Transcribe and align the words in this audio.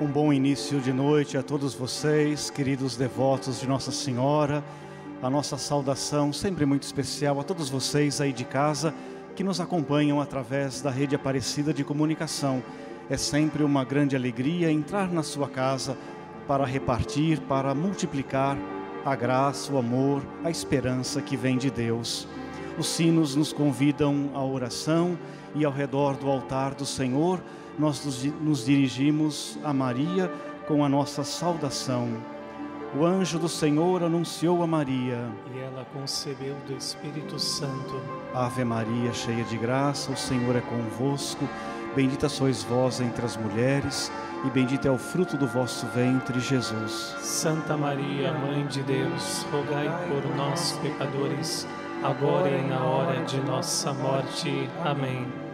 Um 0.00 0.06
bom 0.06 0.32
início 0.32 0.80
de 0.80 0.94
noite 0.94 1.36
a 1.36 1.42
todos 1.42 1.74
vocês, 1.74 2.48
queridos 2.48 2.96
devotos 2.96 3.60
de 3.60 3.68
Nossa 3.68 3.92
Senhora. 3.92 4.64
A 5.22 5.28
nossa 5.28 5.58
saudação 5.58 6.32
sempre 6.32 6.64
muito 6.64 6.84
especial 6.84 7.38
a 7.38 7.44
todos 7.44 7.68
vocês 7.68 8.18
aí 8.18 8.32
de 8.32 8.46
casa 8.46 8.94
que 9.36 9.44
nos 9.44 9.60
acompanham 9.60 10.18
através 10.18 10.80
da 10.80 10.90
rede 10.90 11.14
Aparecida 11.14 11.70
de 11.74 11.84
Comunicação. 11.84 12.62
É 13.10 13.18
sempre 13.18 13.62
uma 13.62 13.84
grande 13.84 14.16
alegria 14.16 14.72
entrar 14.72 15.12
na 15.12 15.22
sua 15.22 15.50
casa 15.50 15.98
para 16.48 16.64
repartir, 16.64 17.38
para 17.42 17.74
multiplicar 17.74 18.56
a 19.04 19.14
graça, 19.14 19.70
o 19.70 19.76
amor, 19.76 20.22
a 20.42 20.50
esperança 20.50 21.20
que 21.20 21.36
vem 21.36 21.58
de 21.58 21.70
Deus. 21.70 22.26
Os 22.78 22.86
sinos 22.88 23.36
nos 23.36 23.52
convidam 23.52 24.30
à 24.32 24.42
oração 24.42 25.18
e 25.54 25.62
ao 25.62 25.72
redor 25.72 26.16
do 26.16 26.30
altar 26.30 26.74
do 26.74 26.86
Senhor 26.86 27.38
nós 27.80 28.04
nos 28.40 28.64
dirigimos 28.66 29.58
a 29.64 29.72
Maria 29.72 30.30
com 30.68 30.84
a 30.84 30.88
nossa 30.88 31.24
saudação. 31.24 32.08
O 32.94 33.04
anjo 33.06 33.38
do 33.38 33.48
Senhor 33.48 34.02
anunciou 34.02 34.62
a 34.62 34.66
Maria. 34.66 35.26
E 35.54 35.58
ela 35.60 35.86
concebeu 35.92 36.54
do 36.66 36.74
Espírito 36.74 37.38
Santo. 37.38 38.00
Ave 38.34 38.64
Maria, 38.64 39.12
cheia 39.14 39.44
de 39.44 39.56
graça, 39.56 40.12
o 40.12 40.16
Senhor 40.16 40.56
é 40.56 40.60
convosco. 40.60 41.48
Bendita 41.94 42.28
sois 42.28 42.62
vós 42.62 43.00
entre 43.00 43.24
as 43.24 43.36
mulheres, 43.36 44.12
e 44.44 44.50
bendito 44.50 44.86
é 44.86 44.90
o 44.90 44.98
fruto 44.98 45.36
do 45.36 45.46
vosso 45.46 45.86
ventre, 45.88 46.38
Jesus. 46.38 47.16
Santa 47.20 47.76
Maria, 47.76 48.32
Mãe 48.32 48.66
de 48.66 48.82
Deus, 48.82 49.44
rogai 49.50 49.88
por 50.08 50.36
nós, 50.36 50.78
pecadores, 50.82 51.66
agora 52.02 52.50
e 52.50 52.62
na 52.62 52.84
hora 52.84 53.24
de 53.24 53.40
nossa 53.40 53.92
morte. 53.92 54.68
Amém. 54.84 55.49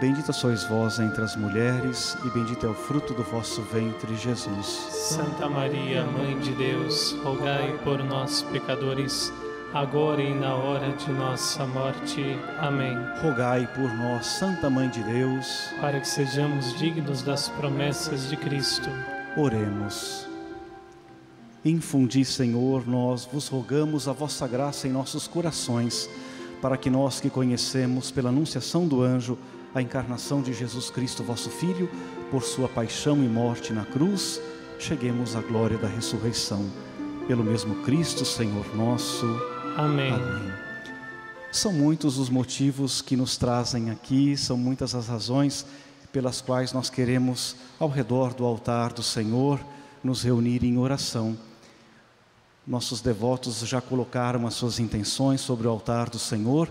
Bendita 0.00 0.32
sois 0.32 0.64
vós 0.64 0.98
entre 0.98 1.22
as 1.22 1.36
mulheres, 1.36 2.16
e 2.24 2.30
bendito 2.30 2.64
é 2.64 2.70
o 2.70 2.74
fruto 2.74 3.12
do 3.12 3.22
vosso 3.22 3.60
ventre, 3.60 4.16
Jesus. 4.16 4.66
Santa 4.66 5.46
Maria, 5.46 6.06
Mãe 6.06 6.38
de 6.38 6.52
Deus, 6.52 7.12
rogai 7.22 7.78
por 7.84 8.02
nós, 8.02 8.40
pecadores, 8.44 9.30
agora 9.74 10.22
e 10.22 10.34
na 10.34 10.54
hora 10.54 10.90
de 10.92 11.12
nossa 11.12 11.66
morte. 11.66 12.22
Amém. 12.58 12.96
Rogai 13.20 13.68
por 13.74 13.92
nós, 13.92 14.24
Santa 14.24 14.70
Mãe 14.70 14.88
de 14.88 15.02
Deus, 15.02 15.68
para 15.82 16.00
que 16.00 16.08
sejamos 16.08 16.78
dignos 16.78 17.20
das 17.20 17.50
promessas 17.50 18.30
de 18.30 18.38
Cristo. 18.38 18.88
Oremos. 19.36 20.26
Infundi, 21.62 22.24
Senhor, 22.24 22.88
nós 22.88 23.26
vos 23.30 23.48
rogamos 23.48 24.08
a 24.08 24.14
vossa 24.14 24.48
graça 24.48 24.88
em 24.88 24.90
nossos 24.90 25.28
corações, 25.28 26.08
para 26.62 26.78
que 26.78 26.88
nós 26.88 27.20
que 27.20 27.28
conhecemos 27.28 28.10
pela 28.10 28.30
anunciação 28.30 28.88
do 28.88 29.02
anjo, 29.02 29.36
a 29.74 29.80
encarnação 29.80 30.42
de 30.42 30.52
Jesus 30.52 30.90
Cristo, 30.90 31.22
vosso 31.22 31.48
Filho, 31.48 31.88
por 32.30 32.42
sua 32.42 32.68
paixão 32.68 33.22
e 33.22 33.28
morte 33.28 33.72
na 33.72 33.84
cruz, 33.84 34.40
cheguemos 34.78 35.36
à 35.36 35.40
glória 35.40 35.78
da 35.78 35.88
ressurreição. 35.88 36.68
Pelo 37.28 37.44
mesmo 37.44 37.76
Cristo, 37.82 38.24
Senhor 38.24 38.74
nosso. 38.74 39.26
Amém. 39.76 40.12
Amém. 40.12 40.52
São 41.52 41.72
muitos 41.72 42.18
os 42.18 42.28
motivos 42.28 43.00
que 43.00 43.16
nos 43.16 43.36
trazem 43.36 43.90
aqui, 43.90 44.36
são 44.36 44.56
muitas 44.56 44.94
as 44.94 45.06
razões 45.06 45.66
pelas 46.12 46.40
quais 46.40 46.72
nós 46.72 46.90
queremos, 46.90 47.54
ao 47.78 47.88
redor 47.88 48.34
do 48.34 48.44
altar 48.44 48.92
do 48.92 49.02
Senhor, 49.02 49.60
nos 50.02 50.22
reunir 50.22 50.64
em 50.64 50.78
oração. 50.78 51.38
Nossos 52.66 53.00
devotos 53.00 53.60
já 53.60 53.80
colocaram 53.80 54.46
as 54.46 54.54
suas 54.54 54.80
intenções 54.80 55.40
sobre 55.40 55.66
o 55.68 55.70
altar 55.70 56.10
do 56.10 56.18
Senhor 56.18 56.68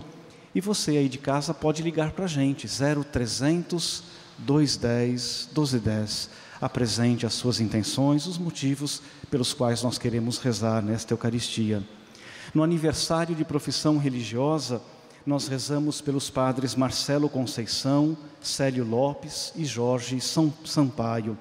e 0.54 0.60
você 0.60 0.92
aí 0.92 1.08
de 1.08 1.18
casa 1.18 1.54
pode 1.54 1.82
ligar 1.82 2.12
para 2.12 2.24
a 2.24 2.28
gente, 2.28 2.66
0300 2.68 4.02
210 4.38 5.48
1210. 5.54 6.30
Apresente 6.60 7.24
as 7.24 7.34
suas 7.34 7.60
intenções, 7.60 8.26
os 8.26 8.36
motivos 8.36 9.02
pelos 9.30 9.54
quais 9.54 9.82
nós 9.82 9.96
queremos 9.96 10.38
rezar 10.38 10.82
nesta 10.82 11.14
Eucaristia. 11.14 11.82
No 12.54 12.62
aniversário 12.62 13.34
de 13.34 13.44
profissão 13.44 13.96
religiosa, 13.96 14.82
nós 15.24 15.46
rezamos 15.46 16.00
pelos 16.00 16.28
padres 16.28 16.74
Marcelo 16.74 17.28
Conceição, 17.28 18.16
Célio 18.40 18.84
Lopes 18.84 19.52
e 19.54 19.64
Jorge 19.64 20.18
Sampaio. 20.64 21.38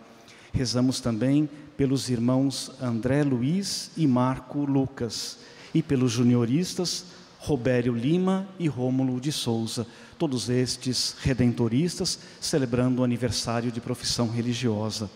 Rezamos 0.54 1.00
também 1.00 1.50
pelos 1.76 2.10
irmãos 2.10 2.72
André 2.82 3.24
Luiz 3.24 3.92
e 3.98 4.06
Marco 4.06 4.60
Lucas 4.66 5.38
e 5.74 5.82
pelos 5.82 6.12
junioristas 6.12 7.06
Robério 7.42 7.94
Lima 7.94 8.46
e 8.60 8.68
Rômulo 8.68 9.20
de 9.20 9.32
Souza, 9.32 9.88
todos 10.18 10.50
estes 10.50 11.16
redentoristas 11.22 12.20
celebrando 12.40 13.02
o 13.02 13.06
aniversário 13.06 13.72
de 13.72 13.80
profissão 13.80 14.30
religiosa. 14.30 15.10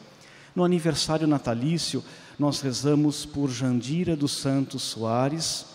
No 0.55 0.63
aniversário 0.63 1.27
natalício, 1.27 2.01
nós 2.39 2.61
rezamos 2.61 3.25
por 3.25 3.49
Jandira 3.49 4.15
dos 4.15 4.31
Santos 4.31 4.83
Soares, 4.83 5.65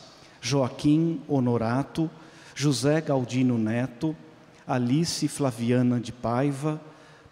Joaquim 0.41 1.21
Honorato, 1.29 2.11
José 2.55 3.03
Galdino 3.03 3.59
Neto, 3.59 4.17
Alice 4.67 5.29
Flaviana 5.29 6.01
de 6.01 6.13
Paiva, 6.13 6.81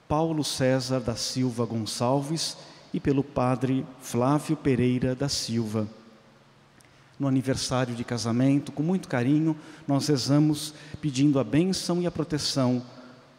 Paulo 0.06 0.44
César 0.44 1.00
da 1.00 1.16
Silva 1.16 1.64
Gonçalves 1.64 2.58
e 2.92 3.00
pelo 3.00 3.24
padre 3.24 3.86
Flávio 4.00 4.56
Pereira 4.56 5.14
da 5.14 5.28
Silva 5.28 5.88
no 7.18 7.26
aniversário 7.26 7.94
de 7.94 8.04
casamento, 8.04 8.72
com 8.72 8.82
muito 8.82 9.08
carinho, 9.08 9.56
nós 9.86 10.06
rezamos 10.08 10.74
pedindo 11.00 11.38
a 11.38 11.44
bênção 11.44 12.02
e 12.02 12.06
a 12.06 12.10
proteção 12.10 12.82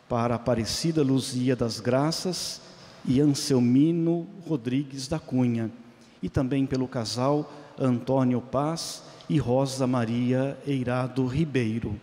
para 0.10 0.34
a 0.34 0.38
Aparecida 0.38 1.04
Luzia 1.04 1.56
das 1.56 1.80
Graças 1.80 2.62
e 3.06 3.22
Anselmino 3.22 4.28
Rodrigues 4.46 5.08
da 5.08 5.20
Cunha, 5.20 5.72
e 6.22 6.30
também 6.30 6.66
pelo 6.66 6.88
casal 6.88 7.52
Antônio 7.78 8.42
Paz 8.42 9.04
e 9.30 9.38
Rosa 9.38 9.86
Maria 9.86 10.58
Eirado 10.66 11.26
Ribeiro. 11.28 12.00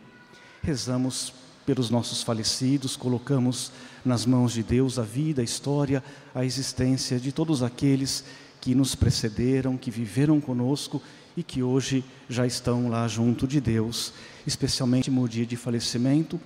Rezamos 0.62 1.32
pelos 1.66 1.90
nossos 1.90 2.22
falecidos, 2.22 2.96
colocamos 2.96 3.72
nas 4.04 4.26
mãos 4.26 4.52
de 4.52 4.62
Deus 4.62 4.98
a 4.98 5.02
vida, 5.02 5.40
a 5.40 5.44
história, 5.44 6.04
a 6.34 6.44
existência 6.44 7.18
de 7.18 7.32
todos 7.32 7.62
aqueles 7.62 8.24
que 8.60 8.74
nos 8.74 8.94
precederam, 8.94 9.76
que 9.76 9.90
viveram 9.90 10.40
conosco 10.40 11.02
e 11.36 11.42
que 11.42 11.62
hoje 11.62 12.04
já 12.28 12.46
estão 12.46 12.88
lá 12.88 13.06
junto 13.08 13.46
de 13.46 13.60
Deus, 13.60 14.12
especialmente 14.46 15.10
no 15.10 15.28
dia 15.28 15.46
de 15.46 15.56
falecimento, 15.56 16.40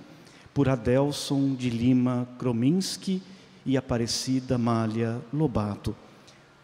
por 0.53 0.67
Adelson 0.67 1.53
de 1.53 1.69
Lima 1.69 2.27
Krominski 2.37 3.21
e 3.65 3.77
Aparecida 3.77 4.57
Malha 4.57 5.21
Lobato. 5.31 5.95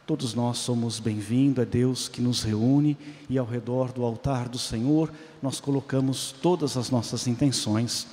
Todos 0.05 0.33
nós 0.33 0.59
somos 0.59 0.99
bem-vindos, 0.99 1.63
é 1.63 1.65
Deus 1.65 2.07
que 2.07 2.21
nos 2.21 2.43
reúne 2.43 2.97
e 3.29 3.37
ao 3.37 3.45
redor 3.45 3.91
do 3.91 4.03
altar 4.03 4.47
do 4.47 4.59
Senhor 4.59 5.11
nós 5.41 5.59
colocamos 5.59 6.31
todas 6.41 6.77
as 6.77 6.89
nossas 6.89 7.25
intenções. 7.27 8.07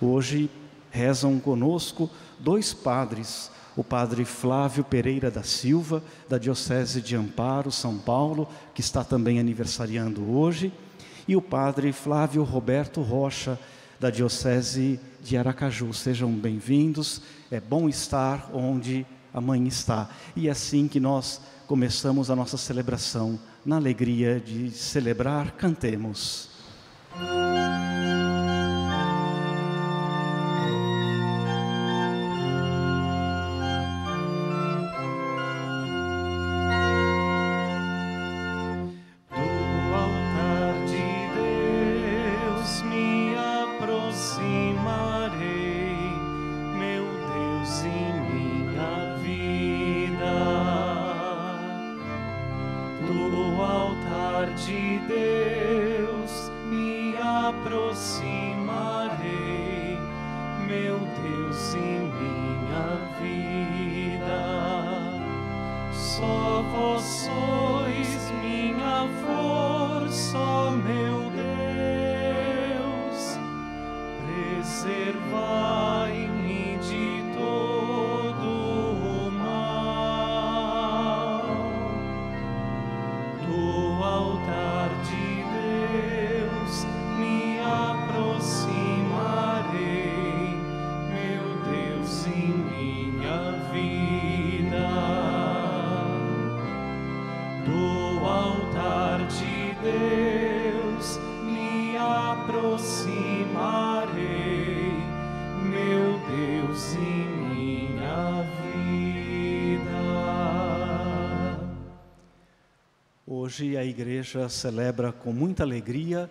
Hoje 0.00 0.48
rezam 0.90 1.40
conosco 1.40 2.08
dois 2.38 2.72
padres 2.72 3.50
o 3.76 3.82
padre 3.82 4.24
Flávio 4.24 4.84
Pereira 4.84 5.30
da 5.30 5.42
Silva, 5.42 6.02
da 6.28 6.38
Diocese 6.38 7.00
de 7.00 7.16
Amparo, 7.16 7.72
São 7.72 7.98
Paulo, 7.98 8.48
que 8.72 8.80
está 8.80 9.02
também 9.02 9.40
aniversariando 9.40 10.30
hoje, 10.30 10.72
e 11.26 11.34
o 11.34 11.42
padre 11.42 11.92
Flávio 11.92 12.42
Roberto 12.44 13.00
Rocha, 13.00 13.58
da 13.98 14.10
Diocese 14.10 15.00
de 15.22 15.36
Aracaju. 15.36 15.92
Sejam 15.92 16.30
bem-vindos, 16.30 17.22
é 17.50 17.58
bom 17.60 17.88
estar 17.88 18.50
onde 18.52 19.06
a 19.32 19.40
mãe 19.40 19.66
está. 19.66 20.10
E 20.36 20.48
é 20.48 20.50
assim 20.50 20.86
que 20.86 21.00
nós 21.00 21.40
começamos 21.66 22.30
a 22.30 22.36
nossa 22.36 22.56
celebração, 22.56 23.38
na 23.64 23.76
alegria 23.76 24.38
de 24.38 24.70
celebrar, 24.70 25.52
cantemos. 25.52 26.50
aproximarei, 27.10 27.93
Hoje 113.54 113.76
a 113.76 113.84
igreja 113.84 114.48
celebra 114.48 115.12
com 115.12 115.32
muita 115.32 115.62
alegria 115.62 116.28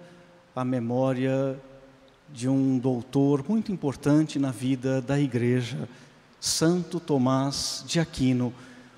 a 0.54 0.66
memória 0.66 1.58
de 2.34 2.50
um 2.50 2.78
doutor 2.78 3.46
muito 3.48 3.72
importante 3.72 4.38
na 4.38 4.52
vida 4.52 5.02
da 5.02 5.18
igreja, 5.18 5.88
Santo 6.38 7.00
Tomás 7.00 7.82
de 7.88 7.98
Aquino, 8.02 8.54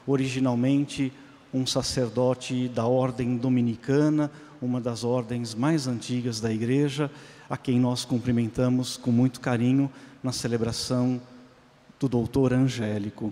originalmente 0.08 1.14
um 1.54 1.68
sacerdote 1.68 2.68
da 2.68 2.88
ordem 2.88 3.38
dominicana, 3.38 4.32
uma 4.60 4.82
das 4.82 5.04
ordens 5.04 5.54
mais 5.54 5.86
antigas 5.86 6.42
da 6.42 6.52
igreja, 6.52 7.12
a 7.48 7.56
quem 7.56 7.80
nós 7.80 8.06
cumprimentamos 8.06 8.98
com 8.98 9.12
muito 9.12 9.40
carinho 9.40 9.88
na 10.24 10.32
celebração 10.32 11.22
do 12.00 12.10
doutor 12.10 12.54
Angélico. 12.54 13.32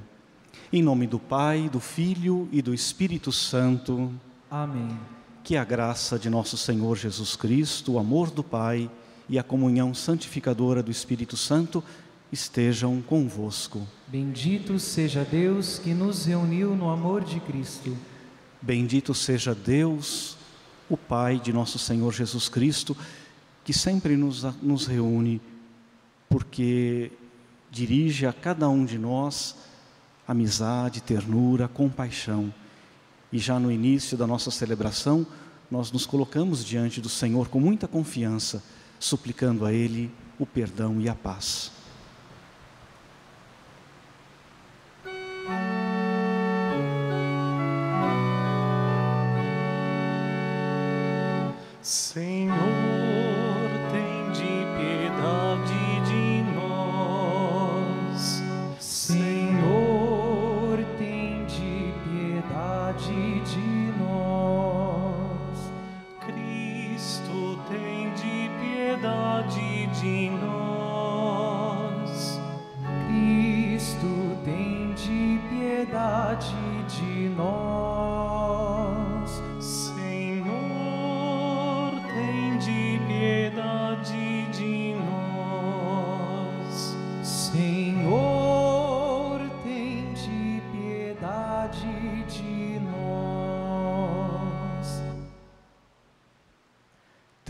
Em 0.72 0.84
nome 0.84 1.07
do 1.07 1.18
Pai, 1.18 1.68
do 1.68 1.80
Filho 1.80 2.48
e 2.51 2.62
do 2.62 2.75
Espírito 2.75 3.31
Santo, 3.31 4.13
Amém. 4.54 5.00
que 5.44 5.58
a 5.58 5.64
graça 5.64 6.20
de 6.20 6.30
nosso 6.30 6.56
Senhor 6.58 6.96
Jesus 6.96 7.36
Cristo, 7.36 7.94
o 7.94 8.00
amor 8.00 8.30
do 8.30 8.44
Pai 8.44 8.88
e 9.28 9.40
a 9.40 9.44
comunhão 9.44 9.96
santificadora 9.96 10.84
do 10.84 10.92
Espírito 10.92 11.36
Santo 11.36 11.84
estejam 12.32 13.02
convosco. 13.02 13.82
Bendito 14.08 14.78
seja 14.78 15.26
Deus 15.26 15.80
que 15.80 15.92
nos 15.96 16.26
reuniu 16.26 16.76
no 16.76 16.92
amor 16.92 17.24
de 17.24 17.40
Cristo. 17.40 17.98
Bendito 18.62 19.16
seja 19.16 19.56
Deus, 19.56 20.38
o 20.88 20.96
Pai 20.96 21.40
de 21.40 21.52
nosso 21.52 21.80
Senhor 21.80 22.14
Jesus 22.14 22.48
Cristo, 22.48 22.96
que 23.66 23.74
sempre 23.74 24.16
nos, 24.16 24.44
nos 24.62 24.86
reúne, 24.86 25.42
porque 26.30 27.12
dirige 27.72 28.28
a 28.28 28.32
cada 28.32 28.70
um 28.70 28.86
de 28.86 29.00
nós 29.00 29.56
amizade, 30.28 31.02
ternura, 31.02 31.68
compaixão. 31.68 32.54
E 33.34 33.40
já 33.40 33.60
no 33.60 33.72
início 33.72 34.16
da 34.16 34.28
nossa 34.28 34.52
celebração, 34.52 35.26
nós 35.70 35.92
nos 35.92 36.06
colocamos 36.06 36.64
diante 36.64 37.02
do 37.02 37.10
Senhor 37.10 37.48
com 37.48 37.60
muita 37.60 37.88
confiança, 37.88 38.64
suplicando 39.00 39.66
a 39.66 39.74
Ele 39.74 40.12
o 40.38 40.46
perdão 40.46 41.02
e 41.02 41.10
a 41.10 41.16
paz. 41.16 41.72
Senhor, 51.82 52.83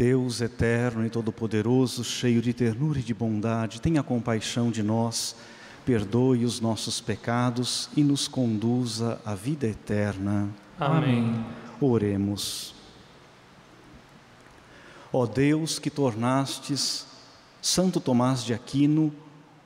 Deus 0.03 0.41
eterno 0.41 1.05
e 1.05 1.09
todo-poderoso, 1.09 2.03
cheio 2.03 2.41
de 2.41 2.51
ternura 2.51 2.99
e 2.99 3.01
de 3.01 3.13
bondade, 3.13 3.79
tenha 3.79 4.03
compaixão 4.03 4.69
de 4.69 4.83
nós, 4.83 5.33
perdoe 5.85 6.43
os 6.43 6.59
nossos 6.59 6.99
pecados 6.99 7.89
e 7.95 8.03
nos 8.03 8.27
conduza 8.27 9.17
à 9.25 9.33
vida 9.33 9.65
eterna. 9.65 10.49
Amém. 10.77 11.33
Oremos. 11.79 12.75
Ó 15.09 15.25
Deus 15.25 15.79
que 15.79 15.89
tornastes 15.89 17.07
Santo 17.61 18.01
Tomás 18.01 18.43
de 18.43 18.53
Aquino 18.53 19.09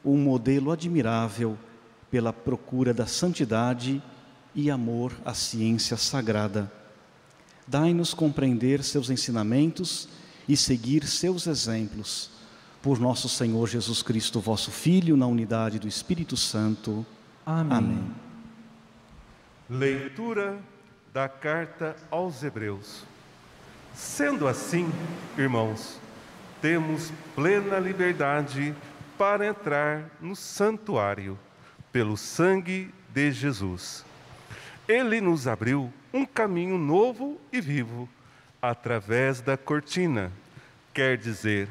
um 0.06 0.18
modelo 0.18 0.72
admirável 0.72 1.58
pela 2.12 2.32
procura 2.32 2.94
da 2.94 3.08
santidade 3.08 4.04
e 4.54 4.70
amor 4.70 5.14
à 5.26 5.34
ciência 5.34 5.98
sagrada. 5.98 6.72
Dai-nos 7.68 8.14
compreender 8.14 8.84
seus 8.84 9.10
ensinamentos 9.10 10.08
e 10.48 10.56
seguir 10.56 11.06
seus 11.06 11.48
exemplos. 11.48 12.30
Por 12.82 13.00
nosso 13.00 13.27
Senhor 13.27 13.68
Jesus 13.68 14.01
Cristo, 14.01 14.39
vosso 14.39 14.72
Filho, 14.72 15.18
na 15.18 15.27
unidade 15.27 15.80
do 15.80 15.88
Espírito 15.88 16.38
Santo. 16.38 17.06
Amém. 17.46 17.77
Amém. 17.77 18.12
Leitura 19.70 20.60
da 21.13 21.27
carta 21.27 21.96
aos 22.10 22.44
Hebreus. 22.44 23.04
Sendo 23.94 24.48
assim, 24.48 24.89
irmãos, 25.38 26.00
temos 26.62 27.12
plena 27.36 27.80
liberdade 27.80 28.74
para 29.18 29.48
entrar 29.48 30.10
no 30.22 30.36
santuário 30.36 31.38
pelo 31.92 32.16
sangue 32.16 32.94
de 33.10 33.32
Jesus. 33.32 34.06
Ele 34.88 35.20
nos 35.20 35.48
abriu 35.48 35.92
um 36.13 36.25
caminho 36.25 36.77
novo 36.77 37.42
e 37.51 37.60
vivo 37.60 38.08
através 38.62 39.42
da 39.42 39.58
cortina, 39.58 40.32
quer 40.94 41.18
dizer, 41.18 41.68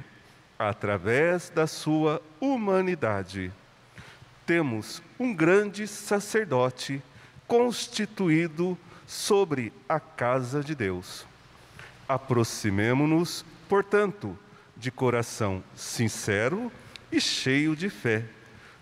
através 0.59 1.51
da 1.51 1.67
sua 1.67 2.23
humanidade. 2.41 3.53
Temos 4.47 5.03
um 5.19 5.35
grande 5.35 5.87
sacerdote 5.87 7.03
constituído 7.47 8.79
sobre 9.07 9.73
a 9.89 10.01
casa 10.01 10.63
de 10.63 10.75
Deus. 10.75 11.27
Aproximemo-nos, 12.09 13.45
portanto, 13.69 14.39
de 14.77 14.91
coração 14.91 15.63
sincero 15.75 16.71
e 17.11 17.21
cheio 17.21 17.75
de 17.75 17.89
fé, 17.89 18.25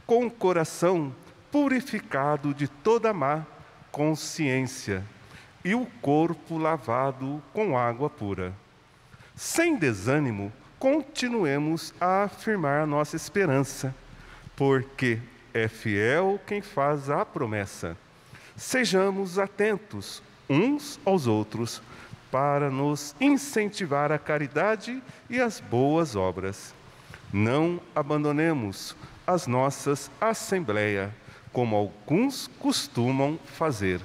com 0.06 0.26
o 0.26 0.30
coração 0.30 1.14
purificado 1.50 2.52
de 2.52 2.68
toda 2.68 3.12
má 3.12 3.46
consciência 3.90 5.04
e 5.64 5.74
o 5.74 5.86
corpo 6.02 6.58
lavado 6.58 7.42
com 7.52 7.76
água 7.76 8.10
pura. 8.10 8.52
Sem 9.34 9.76
desânimo, 9.76 10.52
continuemos 10.78 11.94
a 12.00 12.24
afirmar 12.24 12.82
a 12.82 12.86
nossa 12.86 13.16
esperança, 13.16 13.94
porque 14.54 15.18
é 15.54 15.66
fiel 15.66 16.38
quem 16.46 16.60
faz 16.60 17.08
a 17.08 17.24
promessa. 17.24 17.96
Sejamos 18.54 19.38
atentos 19.38 20.22
uns 20.48 21.00
aos 21.04 21.26
outros 21.26 21.82
para 22.30 22.70
nos 22.70 23.16
incentivar 23.20 24.12
a 24.12 24.18
caridade 24.18 25.02
e 25.30 25.40
as 25.40 25.60
boas 25.60 26.14
obras. 26.14 26.74
Não 27.32 27.80
abandonemos 27.94 28.94
as 29.26 29.46
nossas 29.46 30.10
assembleias, 30.20 31.10
como 31.52 31.74
alguns 31.74 32.48
costumam 32.58 33.38
fazer. 33.44 34.00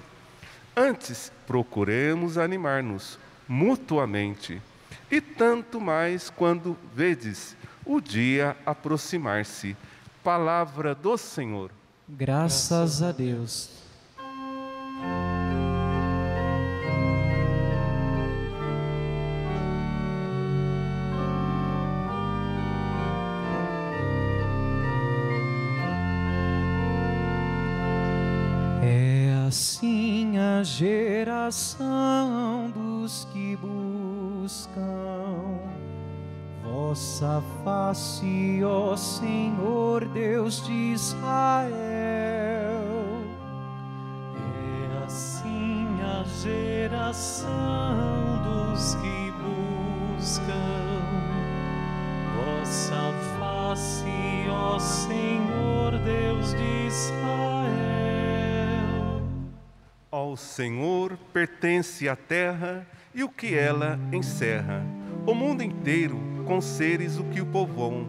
Antes, 0.75 1.31
procuremos 1.45 2.37
animar-nos 2.37 3.17
mutuamente, 3.47 4.61
e 5.11 5.19
tanto 5.19 5.81
mais 5.81 6.29
quando 6.29 6.77
vedes 6.93 7.55
o 7.85 7.99
dia 7.99 8.55
aproximar-se. 8.65 9.75
Palavra 10.23 10.93
do 10.93 11.17
Senhor. 11.17 11.71
Graças 12.07 13.01
a 13.01 13.11
Deus. 13.11 13.88
Geração 30.79 32.71
dos 32.71 33.27
que 33.33 33.57
buscam 33.57 34.79
vossa 36.63 37.43
face, 37.65 38.61
ó 38.63 38.95
Senhor 38.95 40.07
Deus 40.07 40.65
de 40.65 40.93
Israel. 40.93 41.19
É 44.55 45.03
assim 45.05 45.85
a 46.01 46.23
geração 46.41 47.49
dos 48.45 48.95
que 48.95 49.33
buscam 50.15 51.03
vossa 52.37 53.13
face, 53.37 54.47
ó 54.49 54.79
Senhor 54.79 55.99
Deus 56.05 56.53
de 56.53 56.87
Israel. 56.87 57.48
Ao 60.29 60.37
Senhor 60.37 61.17
pertence 61.33 62.07
a 62.07 62.15
terra 62.15 62.85
e 63.15 63.23
o 63.23 63.29
que 63.29 63.55
ela 63.55 63.99
encerra, 64.13 64.85
o 65.25 65.33
mundo 65.33 65.63
inteiro 65.63 66.19
com 66.45 66.61
seres 66.61 67.17
o 67.17 67.23
que 67.23 67.41
o 67.41 67.47
povoam, 67.47 68.05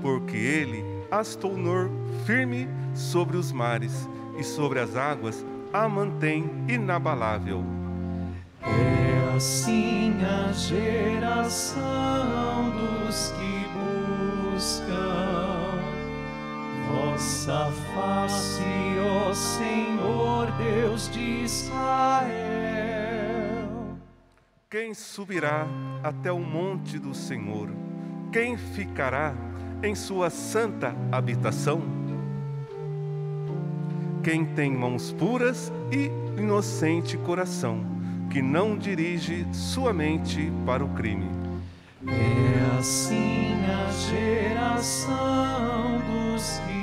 porque 0.00 0.36
ele 0.36 0.84
as 1.10 1.34
tornou 1.34 1.90
firme 2.24 2.68
sobre 2.94 3.36
os 3.36 3.50
mares 3.50 4.08
e 4.38 4.44
sobre 4.44 4.78
as 4.78 4.94
águas 4.94 5.44
a 5.72 5.88
mantém 5.88 6.48
inabalável. 6.68 7.64
É 8.62 9.34
assim 9.36 10.14
a 10.22 10.52
geração 10.52 11.82
dos 12.70 13.32
que 13.32 13.66
buscam 14.54 15.17
vossa 17.18 17.72
face, 17.94 18.62
ó 19.00 19.34
Senhor 19.34 20.52
Deus 20.52 21.10
de 21.10 21.42
Israel. 21.42 22.28
Quem 24.70 24.94
subirá 24.94 25.66
até 26.04 26.30
o 26.30 26.38
monte 26.38 26.96
do 26.96 27.12
Senhor? 27.12 27.70
Quem 28.32 28.56
ficará 28.56 29.34
em 29.82 29.96
sua 29.96 30.30
santa 30.30 30.94
habitação? 31.10 31.82
Quem 34.22 34.46
tem 34.46 34.70
mãos 34.70 35.12
puras 35.12 35.72
e 35.90 36.12
inocente 36.40 37.18
coração, 37.18 37.84
que 38.30 38.40
não 38.40 38.78
dirige 38.78 39.44
sua 39.52 39.92
mente 39.92 40.52
para 40.64 40.84
o 40.84 40.88
crime. 40.90 41.28
É 42.06 42.78
assim 42.78 43.56
a 43.64 43.90
geração 43.90 45.98
dos 46.06 46.60
que 46.60 46.77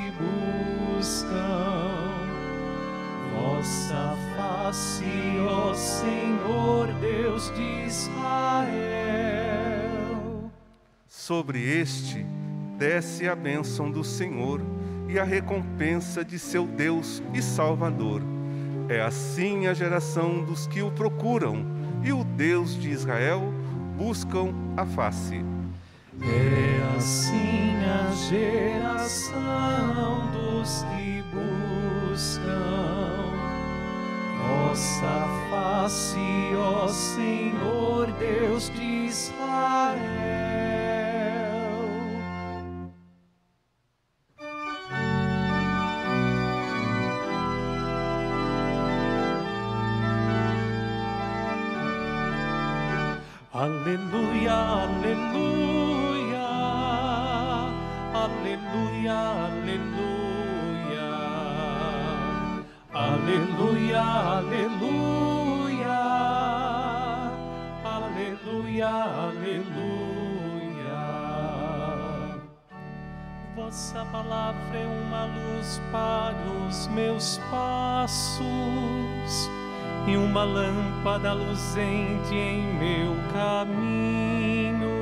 vossa 3.56 4.18
face, 4.36 5.06
ó 5.48 5.74
Senhor 5.74 6.88
Deus 7.00 7.50
de 7.56 7.88
Israel. 7.88 8.76
Sobre 11.08 11.62
este 11.62 12.26
desce 12.78 13.28
a 13.28 13.36
bênção 13.36 13.90
do 13.90 14.04
Senhor 14.04 14.62
e 15.08 15.18
a 15.18 15.24
recompensa 15.24 16.26
de 16.26 16.38
seu 16.38 16.68
Deus 16.68 17.24
e 17.34 17.42
Salvador. 17.42 18.22
É 18.90 19.02
assim 19.02 19.68
a 19.68 19.74
geração 19.74 20.44
dos 20.44 20.68
que 20.68 20.82
o 20.82 20.92
procuram, 20.92 21.66
e 22.04 22.12
o 22.12 22.22
Deus 22.24 22.80
de 22.80 22.90
Israel 22.90 23.54
buscam 23.98 24.54
a 24.78 24.86
face. 24.86 25.44
É 26.22 26.98
assim 26.98 27.76
a 27.84 28.12
geração 28.30 30.32
dos 30.32 30.86
que 30.96 31.24
buscam 31.34 33.05
vossa 34.46 35.28
face, 35.50 36.56
ó 36.58 36.88
Senhor 36.88 38.12
Deus 38.20 38.70
de 38.70 38.84
Israel. 38.84 40.26
Aleluia, 53.54 54.54
aleluia, 54.84 56.48
aleluia, 58.14 59.18
aleluia, 59.48 60.25
aleluia, 62.96 64.02
aleluia, 64.02 65.96
aleluia, 67.84 68.88
aleluia. 68.88 69.76
Vossa 73.56 74.06
palavra 74.06 74.78
é 74.78 74.88
uma 74.88 75.26
luz 75.26 75.82
para 75.92 76.36
os 76.68 76.88
meus 76.88 77.38
passos 77.52 78.46
e 80.08 80.16
uma 80.16 80.44
lâmpada 80.44 81.34
luzente 81.34 82.34
em 82.34 82.62
meu 82.76 83.14
caminho. 83.34 84.96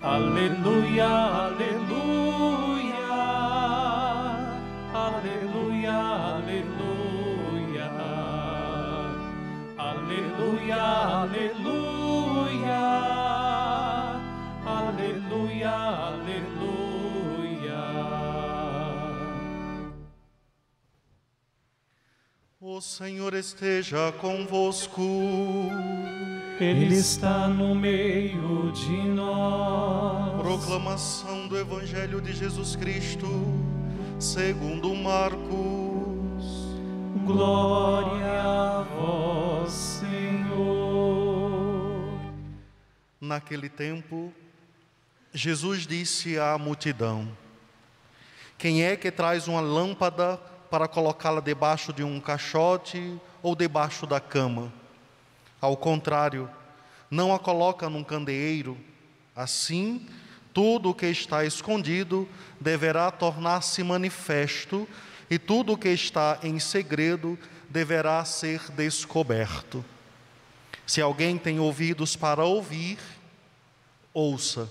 Aleluia, 0.00 1.08
aleluia, 1.08 2.03
aleluia, 10.72 11.84
aleluia, 12.64 12.80
aleluia, 14.64 15.70
aleluia. 15.70 16.74
O 22.60 22.80
Senhor 22.80 23.34
esteja 23.34 24.12
convosco. 24.20 25.02
Ele 26.60 26.94
está 26.94 27.48
no 27.48 27.74
meio 27.74 28.72
de 28.72 28.96
nós. 29.08 30.40
Proclamação 30.40 31.48
do 31.48 31.58
Evangelho 31.58 32.20
de 32.20 32.32
Jesus 32.32 32.76
Cristo, 32.76 33.26
segundo 34.18 34.94
Marcos. 34.94 35.83
Glória 37.24 38.42
a 38.42 38.82
vós, 38.82 39.72
Senhor. 39.72 40.60
Naquele 43.18 43.70
tempo, 43.70 44.30
Jesus 45.32 45.86
disse 45.86 46.38
à 46.38 46.58
multidão: 46.58 47.26
Quem 48.58 48.84
é 48.84 48.94
que 48.94 49.10
traz 49.10 49.48
uma 49.48 49.62
lâmpada 49.62 50.36
para 50.70 50.86
colocá-la 50.86 51.40
debaixo 51.40 51.94
de 51.94 52.04
um 52.04 52.20
caixote 52.20 53.18
ou 53.42 53.56
debaixo 53.56 54.06
da 54.06 54.20
cama? 54.20 54.70
Ao 55.62 55.78
contrário, 55.78 56.50
não 57.10 57.34
a 57.34 57.38
coloca 57.38 57.88
num 57.88 58.04
candeeiro. 58.04 58.76
Assim, 59.34 60.06
tudo 60.52 60.90
o 60.90 60.94
que 60.94 61.06
está 61.06 61.42
escondido 61.42 62.28
deverá 62.60 63.10
tornar-se 63.10 63.82
manifesto, 63.82 64.86
e 65.34 65.38
tudo 65.38 65.72
o 65.72 65.76
que 65.76 65.88
está 65.88 66.38
em 66.44 66.60
segredo 66.60 67.36
deverá 67.68 68.24
ser 68.24 68.70
descoberto. 68.70 69.84
Se 70.86 71.00
alguém 71.00 71.36
tem 71.36 71.58
ouvidos 71.58 72.14
para 72.14 72.44
ouvir, 72.44 72.98
ouça. 74.12 74.70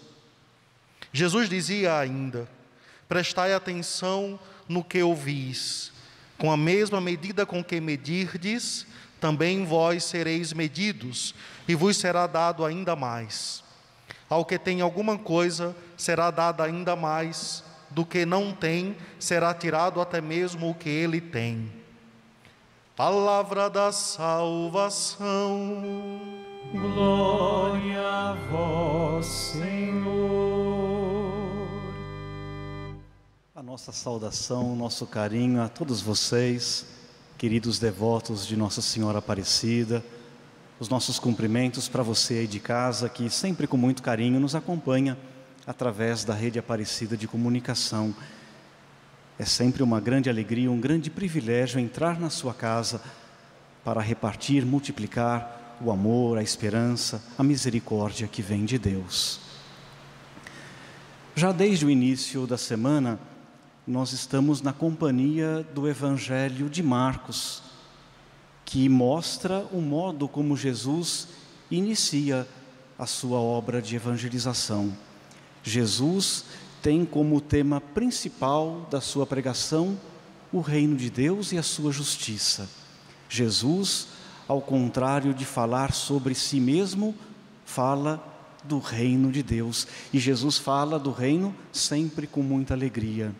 Jesus 1.12 1.50
dizia 1.50 2.00
ainda: 2.00 2.48
Prestai 3.10 3.53
atenção 3.53 4.39
no 4.65 4.82
que 4.86 5.03
ouvis. 5.03 5.91
Com 6.38 6.50
a 6.50 6.55
mesma 6.55 7.01
medida 7.01 7.46
com 7.46 7.62
que 7.62 7.82
medirdes, 7.82 8.88
também 9.20 9.65
vós 9.65 10.05
sereis 10.05 10.53
medidos, 10.53 11.36
e 11.67 11.75
vos 11.75 11.98
será 11.98 12.25
dado 12.25 12.63
ainda 12.63 12.96
mais. 12.96 13.62
Ao 14.29 14.46
que 14.46 14.58
tem 14.58 14.79
alguma 14.79 15.17
coisa, 15.17 15.75
será 15.98 16.32
dada 16.32 16.63
ainda 16.63 16.96
mais, 16.96 17.65
do 17.93 18.05
que 18.05 18.25
não 18.25 18.51
tem, 18.51 18.95
será 19.19 19.53
tirado 19.53 20.01
até 20.01 20.19
mesmo 20.19 20.69
o 20.69 20.75
que 20.75 20.89
ele 20.89 21.21
tem. 21.21 21.71
Palavra 22.95 23.69
da 23.69 23.91
salvação. 23.91 25.21
Glória 26.71 28.01
a 28.01 28.33
vós, 28.50 29.25
Senhor. 29.25 30.13
A 33.55 33.62
nossa 33.62 33.91
saudação, 33.91 34.73
o 34.73 34.75
nosso 34.75 35.05
carinho 35.05 35.62
a 35.62 35.69
todos 35.69 36.01
vocês, 36.01 36.85
queridos 37.38 37.77
devotos 37.79 38.47
de 38.47 38.57
Nossa 38.57 38.81
Senhora 38.81 39.19
Aparecida, 39.19 40.03
os 40.79 40.89
nossos 40.89 41.19
cumprimentos 41.19 41.88
para 41.88 42.01
você 42.03 42.39
aí 42.39 42.47
de 42.47 42.59
casa 42.59 43.07
que 43.07 43.29
sempre 43.29 43.67
com 43.67 43.77
muito 43.77 44.01
carinho 44.01 44.39
nos 44.39 44.55
acompanha 44.55 45.17
através 45.65 46.24
da 46.24 46.34
rede 46.34 46.60
Aparecida 46.60 47.15
de 47.15 47.27
comunicação. 47.27 48.15
É 49.38 49.46
sempre 49.46 49.82
uma 49.82 50.00
grande 50.00 50.29
alegria, 50.29 50.72
um 50.72 50.79
grande 50.79 51.10
privilégio 51.10 51.79
entrar 51.79 52.20
na 52.20 52.29
sua 52.29 52.53
casa 52.53 53.01
para 53.84 54.01
repartir, 54.01 54.65
multiplicar 54.65 55.77
o 55.82 55.91
amor, 55.91 56.38
a 56.38 56.43
esperança, 56.43 57.22
a 57.38 57.43
misericórdia 57.43 58.27
que 58.27 58.41
vem 58.41 58.65
de 58.65 58.77
Deus. 58.77 59.39
Já 61.36 61.51
desde 61.51 61.86
o 61.86 61.89
início 61.89 62.46
da 62.46 62.58
semana, 62.58 63.20
nós 63.86 64.13
estamos 64.13 64.62
na 64.62 64.72
companhia 64.72 65.65
do 65.74 65.88
Evangelho 65.89 66.70
de 66.70 66.84
Marcos, 66.84 67.63
que 68.63 68.88
mostra 68.88 69.65
o 69.72 69.82
modo 69.82 70.27
como 70.27 70.55
Jesus 70.55 71.27
inicia 71.70 72.48
a 72.98 73.05
sua 73.05 73.39
obra 73.39 73.82
de 73.82 73.96
evangelização. 73.96 74.93
Jesus 75.63 76.46
tem 76.82 77.05
como 77.05 77.39
tema 77.41 77.79
principal 77.79 78.88
da 78.91 79.00
sua 79.00 79.25
pregação 79.25 79.98
o 80.51 80.60
reino 80.60 80.96
de 80.96 81.10
Deus 81.10 81.51
e 81.51 81.58
a 81.58 81.63
sua 81.63 81.91
justiça. 81.91 82.70
Jesus 83.29 84.08
ao 84.48 84.62
contrário 84.62 85.34
de 85.34 85.46
falar 85.46 85.93
sobre 85.93 86.36
si 86.36 86.60
mesmo, 86.60 87.15
fala 87.65 88.24
do 88.63 88.79
reino 88.79 89.32
de 89.32 89.41
Deus. 89.41 89.88
E 90.13 90.20
Jesus 90.20 90.58
fala 90.58 91.00
do 91.00 91.12
reino 91.12 91.55
sempre 91.72 92.27
com 92.27 92.41
muita 92.41 92.74
alegria. 92.74 93.34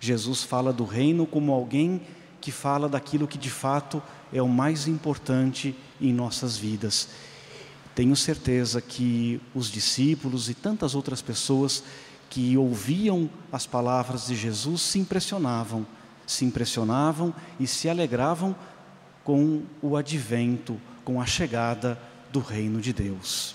Jesus 0.00 0.42
fala 0.42 0.72
do 0.72 0.84
reino 0.84 1.26
como 1.26 1.52
alguém 1.52 2.00
que 2.40 2.52
fala 2.52 2.88
daquilo 2.88 3.26
que 3.26 3.38
de 3.38 3.50
fato 3.50 4.02
é 4.32 4.42
o 4.42 4.48
mais 4.48 4.86
importante 4.86 5.74
em 6.00 6.12
nossas 6.12 6.56
vidas. 6.56 7.08
Tenho 7.94 8.16
certeza 8.16 8.80
que 8.80 9.40
os 9.54 9.70
discípulos 9.70 10.48
e 10.48 10.54
tantas 10.54 10.94
outras 10.94 11.22
pessoas 11.22 11.84
que 12.28 12.56
ouviam 12.56 13.30
as 13.52 13.66
palavras 13.66 14.26
de 14.26 14.34
Jesus 14.34 14.82
se 14.82 14.98
impressionavam, 14.98 15.86
se 16.26 16.44
impressionavam 16.44 17.32
e 17.60 17.66
se 17.66 17.88
alegravam 17.88 18.56
com 19.22 19.62
o 19.80 19.96
advento, 19.96 20.80
com 21.04 21.20
a 21.20 21.26
chegada 21.26 21.98
do 22.32 22.40
reino 22.40 22.80
de 22.80 22.92
Deus. 22.92 23.54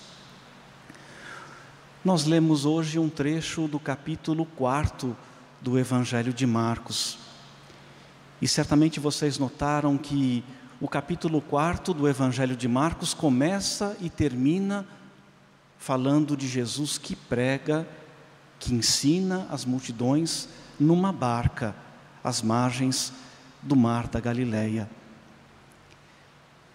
Nós 2.02 2.24
lemos 2.24 2.64
hoje 2.64 2.98
um 2.98 3.10
trecho 3.10 3.68
do 3.68 3.78
capítulo 3.78 4.46
4 4.46 5.14
do 5.60 5.78
Evangelho 5.78 6.32
de 6.32 6.46
Marcos. 6.46 7.18
E 8.40 8.48
certamente 8.48 8.98
vocês 8.98 9.38
notaram 9.38 9.98
que 9.98 10.42
o 10.80 10.88
capítulo 10.88 11.42
4 11.42 11.92
do 11.92 12.08
Evangelho 12.08 12.56
de 12.56 12.66
Marcos 12.66 13.12
começa 13.12 13.94
e 14.00 14.08
termina 14.08 14.86
falando 15.76 16.34
de 16.34 16.48
Jesus 16.48 16.96
que 16.96 17.14
prega, 17.14 17.86
que 18.58 18.72
ensina 18.72 19.46
as 19.50 19.66
multidões 19.66 20.48
numa 20.78 21.12
barca 21.12 21.74
às 22.24 22.40
margens 22.40 23.12
do 23.60 23.76
mar 23.76 24.08
da 24.08 24.20
Galileia. 24.20 24.88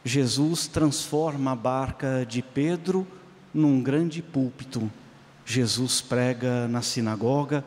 Jesus 0.03 0.67
transforma 0.67 1.53
a 1.53 1.55
barca 1.55 2.23
de 2.29 2.43
Pedro 2.43 3.07
num 3.51 3.81
grande 3.81 4.21
púlpito. 4.21 4.91
Jesus 5.43 5.99
prega 5.99 6.67
na 6.67 6.83
sinagoga, 6.83 7.65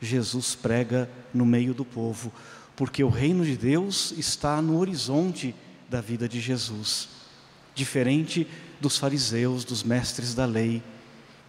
Jesus 0.00 0.54
prega 0.54 1.10
no 1.34 1.44
meio 1.44 1.74
do 1.74 1.84
povo, 1.84 2.32
porque 2.76 3.02
o 3.02 3.08
reino 3.08 3.44
de 3.44 3.56
Deus 3.56 4.12
está 4.12 4.62
no 4.62 4.78
horizonte 4.78 5.52
da 5.92 6.00
vida 6.00 6.26
de 6.26 6.40
Jesus. 6.40 7.06
Diferente 7.74 8.46
dos 8.80 8.96
fariseus, 8.96 9.62
dos 9.62 9.82
mestres 9.82 10.34
da 10.34 10.46
lei, 10.46 10.82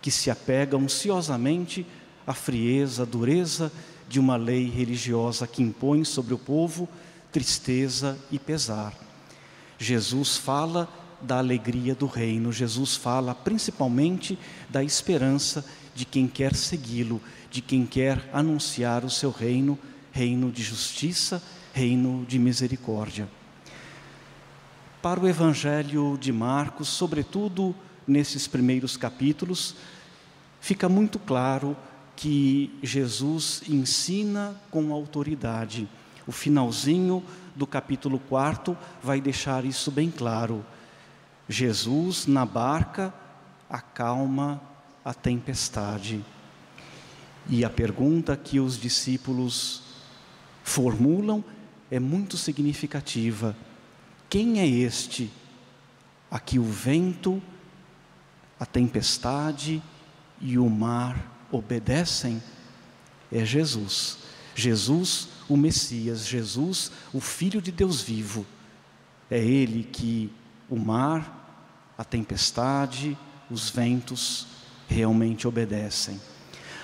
que 0.02 0.12
se 0.12 0.30
apegam 0.30 0.82
ansiosamente 0.82 1.86
à 2.28 2.34
frieza, 2.34 3.04
à 3.04 3.06
dureza 3.06 3.72
de 4.10 4.20
uma 4.20 4.36
lei 4.36 4.70
religiosa 4.70 5.48
que 5.48 5.64
impõe 5.64 6.04
sobre 6.04 6.34
o 6.34 6.38
povo 6.38 6.90
tristeza 7.32 8.20
e 8.30 8.38
pesar. 8.38 8.94
Jesus 9.80 10.36
fala 10.36 10.90
da 11.22 11.38
alegria 11.38 11.96
do 11.96 12.06
reino, 12.06 12.52
Jesus 12.52 12.98
fala 12.98 13.34
principalmente 13.34 14.38
da 14.70 14.84
esperança 14.84 15.66
de 15.96 16.04
quem 16.04 16.28
quer 16.28 16.54
segui-lo, 16.54 17.22
de 17.50 17.62
quem 17.62 17.86
quer 17.86 18.30
anunciar 18.34 19.06
o 19.06 19.10
seu 19.10 19.32
reino, 19.32 19.80
reino 20.12 20.52
de 20.52 20.62
justiça, 20.62 21.42
reino 21.74 22.26
de 22.28 22.38
misericórdia. 22.38 23.28
Para 25.04 25.20
o 25.20 25.28
Evangelho 25.28 26.18
de 26.18 26.32
Marcos, 26.32 26.88
sobretudo 26.88 27.76
nesses 28.08 28.48
primeiros 28.48 28.96
capítulos, 28.96 29.76
fica 30.62 30.88
muito 30.88 31.20
claro 31.20 31.76
que 32.16 32.74
Jesus 32.82 33.64
ensina 33.68 34.56
com 34.72 34.94
autoridade. 34.94 35.90
O 36.26 36.32
finalzinho 36.32 37.22
do 37.54 37.68
capítulo 37.68 38.18
4 38.18 38.78
vai 39.04 39.20
deixar 39.20 39.66
isso 39.66 39.92
bem 39.92 40.10
claro. 40.10 40.66
Jesus, 41.50 42.26
na 42.26 42.46
barca, 42.46 43.14
acalma 43.70 44.62
a 45.04 45.14
tempestade. 45.14 46.24
E 47.50 47.66
a 47.66 47.70
pergunta 47.70 48.38
que 48.38 48.58
os 48.58 48.80
discípulos 48.80 49.84
formulam 50.64 51.44
é 51.92 52.00
muito 52.00 52.38
significativa: 52.38 53.54
quem 54.34 54.60
é 54.60 54.66
este 54.66 55.32
a 56.32 56.40
que 56.40 56.58
o 56.58 56.64
vento, 56.64 57.40
a 58.60 58.66
tempestade 58.66 59.80
e 60.42 60.58
o 60.58 60.68
mar 60.68 61.48
obedecem? 61.52 62.42
É 63.32 63.46
Jesus. 63.46 64.18
Jesus 64.56 65.28
o 65.48 65.56
Messias, 65.56 66.26
Jesus, 66.26 66.92
o 67.14 67.20
Filho 67.20 67.62
de 67.62 67.72
Deus 67.72 68.02
vivo. 68.02 68.44
É 69.30 69.38
Ele 69.38 69.84
que 69.84 70.34
o 70.68 70.78
mar, 70.78 71.94
a 71.96 72.04
tempestade, 72.04 73.16
os 73.52 73.70
ventos 73.70 74.48
realmente 74.88 75.48
obedecem. 75.48 76.20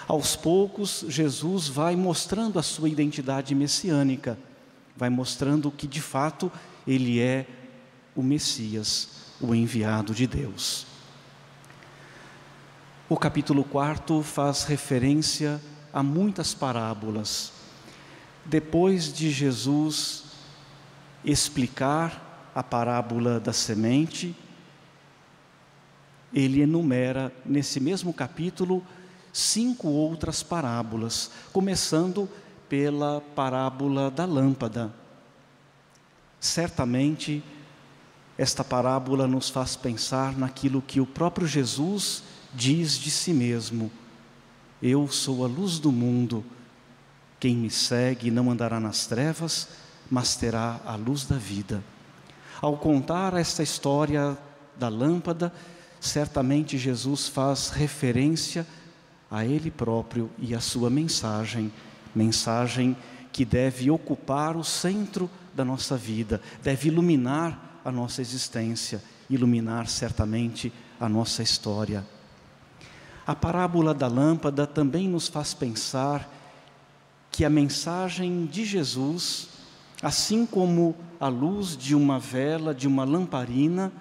Aos 0.08 0.36
poucos, 0.36 1.04
Jesus 1.08 1.68
vai 1.68 1.96
mostrando 1.96 2.60
a 2.60 2.64
sua 2.64 2.90
identidade 2.90 3.56
messiânica, 3.56 4.38
vai 4.96 5.10
mostrando 5.10 5.72
que 5.72 5.88
de 5.88 6.00
fato 6.00 6.52
ele 6.88 7.20
é 7.20 7.46
o 8.16 8.24
Messias, 8.24 9.34
o 9.40 9.54
enviado 9.54 10.14
de 10.14 10.28
Deus. 10.28 10.86
O 13.08 13.18
capítulo 13.18 13.64
4 13.64 14.22
faz 14.22 14.64
referência 14.64 15.60
a 15.92 16.04
muitas 16.04 16.54
parábolas 16.54 17.60
depois 18.50 19.14
de 19.14 19.30
Jesus 19.30 20.24
explicar 21.24 22.52
a 22.56 22.64
parábola 22.64 23.40
da 23.40 23.54
semente, 23.54 24.36
ele 26.34 26.62
enumera 26.62 27.32
nesse 27.46 27.80
mesmo 27.80 28.12
capítulo 28.12 28.84
cinco 29.32 29.88
outras 29.88 30.42
parábolas, 30.42 31.30
começando 31.54 32.28
pela 32.68 33.22
parábola 33.36 34.10
da 34.10 34.26
lâmpada. 34.26 34.92
Certamente, 36.40 37.44
esta 38.38 38.64
parábola 38.64 39.28
nos 39.28 39.50
faz 39.50 39.76
pensar 39.76 40.38
naquilo 40.38 40.82
que 40.82 41.02
o 41.02 41.06
próprio 41.06 41.46
Jesus 41.46 42.24
diz 42.54 42.98
de 42.98 43.12
si 43.12 43.34
mesmo: 43.34 43.92
Eu 44.82 45.08
sou 45.10 45.44
a 45.44 45.48
luz 45.48 45.80
do 45.80 45.92
mundo. 45.92 46.44
Quem 47.40 47.56
me 47.56 47.70
segue 47.70 48.32
não 48.32 48.52
andará 48.52 48.80
nas 48.80 49.08
trevas, 49.08 49.68
mas 50.10 50.36
terá 50.36 50.80
a 50.86 50.96
luz 50.96 51.26
da 51.26 51.38
vida. 51.38 51.84
Ao 52.62 52.78
contar 52.78 53.34
esta 53.34 53.64
história 53.64 54.38
da 54.78 54.90
lâmpada, 54.90 55.54
certamente 56.00 56.78
Jesus 56.78 57.28
faz 57.28 57.70
referência 57.70 58.66
a 59.32 59.46
Ele 59.46 59.70
próprio 59.70 60.30
e 60.38 60.56
a 60.56 60.60
sua 60.60 60.90
mensagem, 60.90 61.72
mensagem 62.16 62.96
que 63.32 63.46
deve 63.46 63.92
ocupar 63.92 64.58
o 64.58 64.64
centro 64.64 65.30
da 65.60 65.66
nossa 65.66 65.98
vida, 65.98 66.42
deve 66.64 66.88
iluminar 66.88 67.82
a 67.84 67.92
nossa 67.92 68.22
existência, 68.22 69.04
iluminar 69.30 69.90
certamente 69.90 70.72
a 70.98 71.10
nossa 71.10 71.44
história. 71.44 72.06
A 73.28 73.36
parábola 73.36 73.94
da 73.94 74.08
lâmpada 74.08 74.66
também 74.66 75.06
nos 75.10 75.28
faz 75.28 75.54
pensar 75.54 76.34
que 77.30 77.44
a 77.44 77.50
mensagem 77.50 78.46
de 78.46 78.64
Jesus, 78.64 79.50
assim 80.02 80.46
como 80.46 80.96
a 81.20 81.28
luz 81.28 81.76
de 81.76 81.94
uma 81.94 82.20
vela, 82.20 82.74
de 82.74 82.88
uma 82.88 83.04
lamparina, 83.04 83.92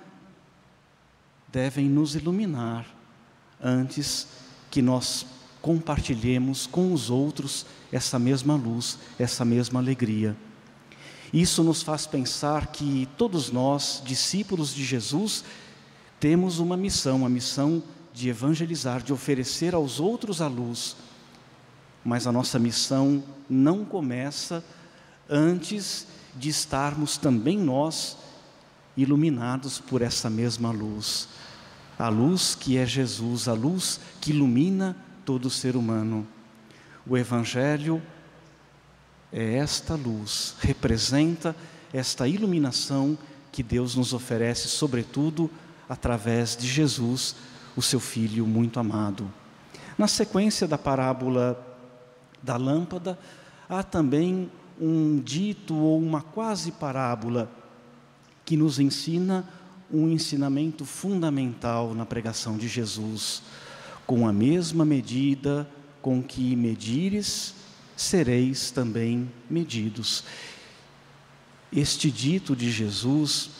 devem 1.48 1.88
nos 1.88 2.14
iluminar 2.14 2.86
antes 3.60 4.28
que 4.70 4.80
nós 4.80 5.26
compartilhemos 5.60 6.68
com 6.68 6.92
os 6.92 7.10
outros 7.10 7.66
essa 7.90 8.16
mesma 8.16 8.54
luz, 8.54 8.96
essa 9.18 9.44
mesma 9.44 9.80
alegria. 9.80 10.36
Isso 11.32 11.62
nos 11.62 11.82
faz 11.82 12.06
pensar 12.06 12.68
que 12.68 13.08
todos 13.16 13.50
nós, 13.50 14.02
discípulos 14.04 14.74
de 14.74 14.84
Jesus, 14.84 15.44
temos 16.18 16.58
uma 16.58 16.76
missão, 16.76 17.24
a 17.24 17.28
missão 17.28 17.82
de 18.12 18.28
evangelizar, 18.28 19.02
de 19.02 19.12
oferecer 19.12 19.74
aos 19.74 20.00
outros 20.00 20.40
a 20.40 20.48
luz. 20.48 20.96
Mas 22.04 22.26
a 22.26 22.32
nossa 22.32 22.58
missão 22.58 23.22
não 23.48 23.84
começa 23.84 24.64
antes 25.28 26.06
de 26.34 26.48
estarmos 26.48 27.16
também 27.16 27.58
nós 27.58 28.16
iluminados 28.96 29.78
por 29.78 30.02
essa 30.02 30.28
mesma 30.30 30.70
luz. 30.70 31.28
A 31.98 32.08
luz 32.08 32.54
que 32.54 32.76
é 32.76 32.86
Jesus, 32.86 33.48
a 33.48 33.52
luz 33.52 34.00
que 34.20 34.30
ilumina 34.30 34.96
todo 35.24 35.50
ser 35.50 35.76
humano. 35.76 36.26
O 37.06 37.16
Evangelho 37.16 38.02
é 39.32 39.56
esta 39.56 39.94
luz, 39.94 40.54
representa 40.60 41.54
esta 41.92 42.26
iluminação 42.26 43.16
que 43.52 43.62
Deus 43.62 43.94
nos 43.94 44.12
oferece, 44.12 44.68
sobretudo 44.68 45.50
através 45.88 46.56
de 46.56 46.66
Jesus, 46.66 47.34
o 47.76 47.82
seu 47.82 48.00
Filho 48.00 48.46
muito 48.46 48.78
amado. 48.78 49.30
Na 49.96 50.06
sequência 50.06 50.66
da 50.66 50.78
parábola 50.78 51.58
da 52.42 52.56
lâmpada, 52.56 53.18
há 53.68 53.82
também 53.82 54.50
um 54.80 55.18
dito 55.18 55.74
ou 55.74 56.00
uma 56.00 56.22
quase 56.22 56.72
parábola 56.72 57.50
que 58.44 58.56
nos 58.56 58.78
ensina 58.78 59.48
um 59.90 60.08
ensinamento 60.08 60.84
fundamental 60.84 61.94
na 61.94 62.06
pregação 62.06 62.56
de 62.56 62.68
Jesus. 62.68 63.42
Com 64.06 64.28
a 64.28 64.32
mesma 64.32 64.84
medida 64.84 65.68
com 66.00 66.22
que 66.22 66.54
medires, 66.54 67.54
sereis 67.98 68.70
também 68.70 69.28
medidos. 69.50 70.22
Este 71.72 72.12
dito 72.12 72.54
de 72.54 72.70
Jesus 72.70 73.50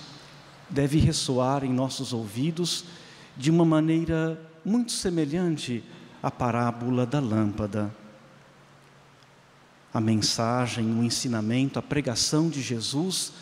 deve 0.71 0.99
ressoar 0.99 1.65
em 1.65 1.73
nossos 1.73 2.13
ouvidos 2.13 2.85
de 3.37 3.51
uma 3.51 3.65
maneira 3.65 4.41
muito 4.65 4.93
semelhante 4.93 5.83
à 6.23 6.31
parábola 6.31 7.05
da 7.05 7.19
lâmpada. 7.19 7.93
A 9.93 10.01
mensagem, 10.01 10.87
o 10.87 11.03
ensinamento, 11.03 11.79
a 11.79 11.83
pregação 11.83 12.49
de 12.49 12.63
Jesus, 12.63 13.33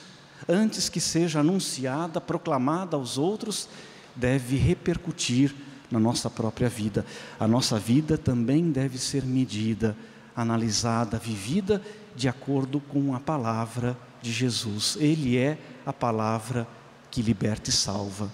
antes 0.49 0.89
que 0.89 1.01
seja 1.01 1.41
anunciada, 1.41 2.23
proclamada 2.23 2.97
aos 2.97 3.19
outros, 3.19 3.69
deve 4.15 4.57
repercutir 4.57 5.55
na 5.91 6.01
nossa 6.01 6.31
própria 6.31 6.71
vida. 6.71 7.05
A 7.39 7.47
nossa 7.47 7.79
vida 7.79 8.17
também 8.17 8.71
deve 8.71 8.97
ser 8.97 9.25
medida, 9.25 9.95
analisada, 10.37 11.19
vivida 11.19 11.83
de 12.15 12.29
acordo 12.29 12.79
com 12.79 13.15
a 13.15 13.21
palavra 13.21 13.97
de 14.21 14.31
Jesus. 14.31 14.97
Ele 15.01 15.37
é 15.37 15.59
a 15.85 15.93
palavra 15.93 16.69
que 17.11 17.23
liberta 17.23 17.71
e 17.71 17.73
salva. 17.73 18.31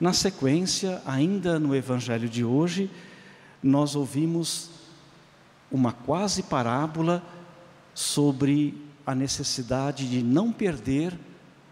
Na 0.00 0.12
sequência, 0.12 1.02
ainda 1.04 1.58
no 1.58 1.74
evangelho 1.74 2.28
de 2.28 2.44
hoje, 2.44 2.90
nós 3.62 3.94
ouvimos 3.94 4.70
uma 5.70 5.92
quase 5.92 6.42
parábola 6.42 7.22
sobre 7.92 8.80
a 9.04 9.14
necessidade 9.14 10.08
de 10.08 10.22
não 10.22 10.52
perder 10.52 11.18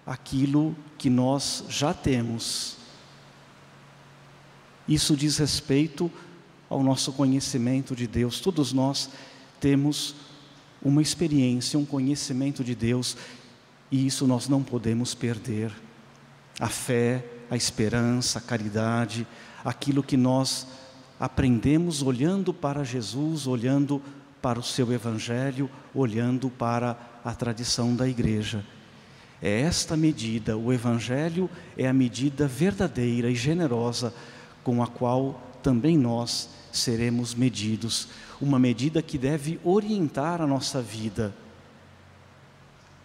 aquilo 0.05 0.75
que 0.99 1.09
nós 1.09 1.65
já 1.69 1.95
temos. 1.95 2.77
Isso 4.89 5.17
diz 5.17 5.39
respeito 5.39 6.11
ao 6.69 6.83
nosso 6.83 7.13
conhecimento 7.13 7.95
de 7.95 8.07
Deus. 8.07 8.41
Todos 8.41 8.73
nós 8.73 9.11
temos 9.61 10.15
uma 10.83 11.03
experiência, 11.03 11.79
um 11.79 11.85
conhecimento 11.85 12.63
de 12.63 12.75
Deus, 12.75 13.17
e 13.91 14.07
isso 14.07 14.27
nós 14.27 14.49
não 14.49 14.63
podemos 14.63 15.15
perder. 15.15 15.73
A 16.59 16.69
fé, 16.69 17.25
a 17.51 17.57
esperança, 17.57 18.39
a 18.39 18.43
caridade, 18.43 19.27
aquilo 19.65 20.03
que 20.03 20.17
nós 20.17 20.67
aprendemos 21.19 22.03
olhando 22.03 22.53
para 22.53 22.85
Jesus, 22.85 23.47
olhando 23.47 24.03
para 24.41 24.59
o 24.59 24.63
seu 24.63 24.93
Evangelho, 24.93 25.71
olhando 25.95 26.51
para 26.51 26.97
a 27.25 27.35
tradição 27.35 27.95
da 27.97 28.09
igreja. 28.09 28.65
É 29.41 29.61
esta 29.61 29.97
medida, 29.97 30.57
o 30.57 30.73
Evangelho 30.73 31.51
é 31.77 31.87
a 31.87 31.93
medida 31.93 32.47
verdadeira 32.47 33.31
e 33.31 33.35
generosa 33.35 34.15
com 34.63 34.83
a 34.83 34.87
qual 34.87 35.41
também 35.67 35.99
nós 35.99 36.49
seremos 36.71 37.35
medidos, 37.35 38.07
uma 38.41 38.57
medida 38.57 39.03
que 39.03 39.19
deve 39.19 39.59
orientar 39.65 40.41
a 40.41 40.47
nossa 40.47 40.81
vida. 40.81 41.35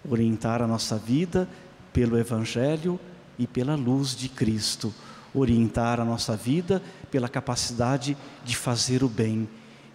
Orientar 0.08 0.62
a 0.62 0.68
nossa 0.68 0.96
vida 0.96 1.50
pelo 1.92 2.20
Evangelho 2.20 3.00
e 3.40 3.48
pela 3.48 3.74
luz 3.74 4.16
de 4.16 4.30
Cristo, 4.30 4.94
orientar 5.34 6.00
a 6.00 6.06
nossa 6.06 6.38
vida 6.38 6.84
pela 7.10 7.28
capacidade 7.28 8.16
de 8.46 8.56
fazer 8.56 9.04
o 9.04 9.10
bem, 9.10 9.50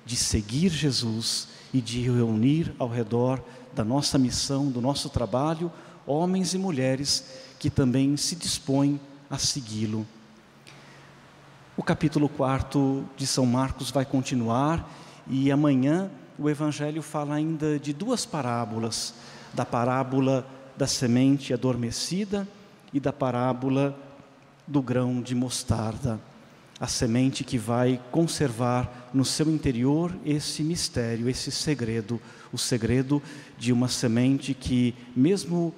de 0.04 0.16
seguir 0.16 0.70
Jesus 0.70 1.46
e 1.72 1.80
de 1.80 2.00
reunir 2.00 2.74
ao 2.80 2.88
redor 2.88 3.40
da 3.76 3.84
nossa 3.84 4.18
missão, 4.18 4.72
do 4.72 4.80
nosso 4.80 5.08
trabalho, 5.08 5.70
homens 6.04 6.52
e 6.52 6.58
mulheres 6.58 7.26
que 7.60 7.70
também 7.70 8.16
se 8.16 8.34
dispõem 8.34 9.00
a 9.30 9.38
segui-lo. 9.38 10.04
O 11.78 11.82
capítulo 11.82 12.26
4 12.26 13.06
de 13.18 13.26
São 13.26 13.44
Marcos 13.44 13.90
vai 13.90 14.06
continuar 14.06 14.90
e 15.28 15.52
amanhã 15.52 16.10
o 16.38 16.48
Evangelho 16.48 17.02
fala 17.02 17.34
ainda 17.34 17.78
de 17.78 17.92
duas 17.92 18.24
parábolas: 18.24 19.12
da 19.52 19.62
parábola 19.62 20.46
da 20.74 20.86
semente 20.86 21.52
adormecida 21.52 22.48
e 22.94 22.98
da 22.98 23.12
parábola 23.12 23.94
do 24.66 24.80
grão 24.80 25.20
de 25.20 25.34
mostarda, 25.34 26.18
a 26.80 26.86
semente 26.86 27.44
que 27.44 27.58
vai 27.58 28.00
conservar 28.10 29.10
no 29.12 29.24
seu 29.24 29.50
interior 29.50 30.16
esse 30.24 30.62
mistério, 30.62 31.28
esse 31.28 31.50
segredo, 31.50 32.18
o 32.50 32.56
segredo 32.56 33.22
de 33.58 33.70
uma 33.70 33.88
semente 33.88 34.54
que, 34.54 34.94
mesmo 35.14 35.74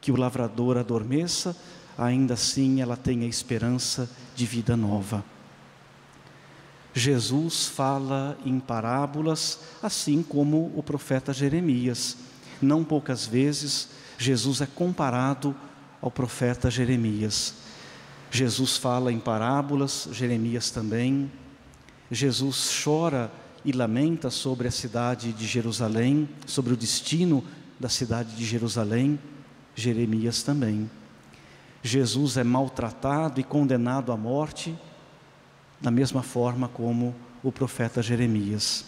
que 0.00 0.12
o 0.12 0.16
lavrador 0.16 0.78
adormeça, 0.78 1.56
ainda 1.96 2.34
assim 2.34 2.80
ela 2.80 2.96
tem 2.96 3.22
a 3.22 3.26
esperança 3.26 4.08
de 4.34 4.44
vida 4.44 4.76
nova. 4.76 5.24
Jesus 6.94 7.66
fala 7.66 8.38
em 8.44 8.58
parábolas, 8.58 9.60
assim 9.82 10.22
como 10.22 10.72
o 10.74 10.82
profeta 10.82 11.32
Jeremias. 11.32 12.16
Não 12.60 12.82
poucas 12.82 13.26
vezes, 13.26 13.90
Jesus 14.16 14.62
é 14.62 14.66
comparado 14.66 15.54
ao 16.00 16.10
profeta 16.10 16.70
Jeremias. 16.70 17.54
Jesus 18.30 18.78
fala 18.78 19.12
em 19.12 19.18
parábolas, 19.18 20.08
Jeremias 20.10 20.70
também. 20.70 21.30
Jesus 22.10 22.82
chora 22.82 23.30
e 23.64 23.72
lamenta 23.72 24.30
sobre 24.30 24.68
a 24.68 24.70
cidade 24.70 25.32
de 25.32 25.46
Jerusalém, 25.46 26.28
sobre 26.46 26.72
o 26.72 26.76
destino 26.76 27.44
da 27.78 27.88
cidade 27.88 28.34
de 28.36 28.44
Jerusalém, 28.44 29.18
Jeremias 29.74 30.42
também. 30.42 30.88
Jesus 31.86 32.36
é 32.36 32.44
maltratado 32.44 33.40
e 33.40 33.44
condenado 33.44 34.12
à 34.12 34.16
morte, 34.16 34.76
da 35.80 35.90
mesma 35.90 36.22
forma 36.22 36.68
como 36.68 37.14
o 37.42 37.52
profeta 37.52 38.02
Jeremias. 38.02 38.84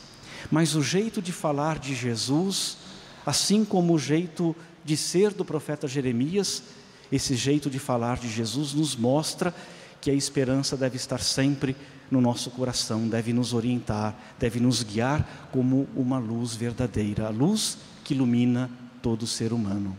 Mas 0.51 0.75
o 0.75 0.83
jeito 0.83 1.23
de 1.23 1.33
falar 1.33 1.79
de 1.79 1.95
Jesus, 1.95 2.79
assim 3.25 3.65
como 3.65 3.95
o 3.95 3.99
jeito 3.99 4.55
de 4.85 4.97
ser 4.97 5.33
do 5.33 5.45
profeta 5.45 5.87
Jeremias, 5.87 6.63
esse 7.11 7.35
jeito 7.35 7.71
de 7.71 7.79
falar 7.79 8.19
de 8.19 8.29
Jesus 8.29 8.75
nos 8.75 8.97
mostra 8.97 9.55
que 10.01 10.11
a 10.11 10.15
esperança 10.15 10.77
deve 10.77 10.97
estar 10.97 11.21
sempre 11.21 11.77
no 12.11 12.21
nosso 12.21 12.51
coração, 12.51 13.09
deve 13.09 13.33
nos 13.33 13.53
orientar, 13.53 14.17
deve 14.39 14.61
nos 14.61 14.83
guiar 14.83 15.49
como 15.53 15.89
uma 15.95 16.19
luz 16.19 16.55
verdadeira, 16.55 17.27
a 17.27 17.31
luz 17.31 17.79
que 18.05 18.15
ilumina 18.15 18.71
todo 19.03 19.27
ser 19.27 19.53
humano. 19.53 19.97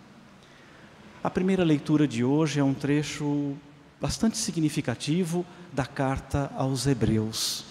A 1.21 1.29
primeira 1.29 1.65
leitura 1.65 2.07
de 2.07 2.23
hoje 2.23 2.61
é 2.61 2.63
um 2.63 2.73
trecho 2.73 3.53
bastante 3.99 4.37
significativo 4.37 5.45
da 5.73 5.85
carta 5.85 6.49
aos 6.55 6.87
Hebreus. 6.87 7.65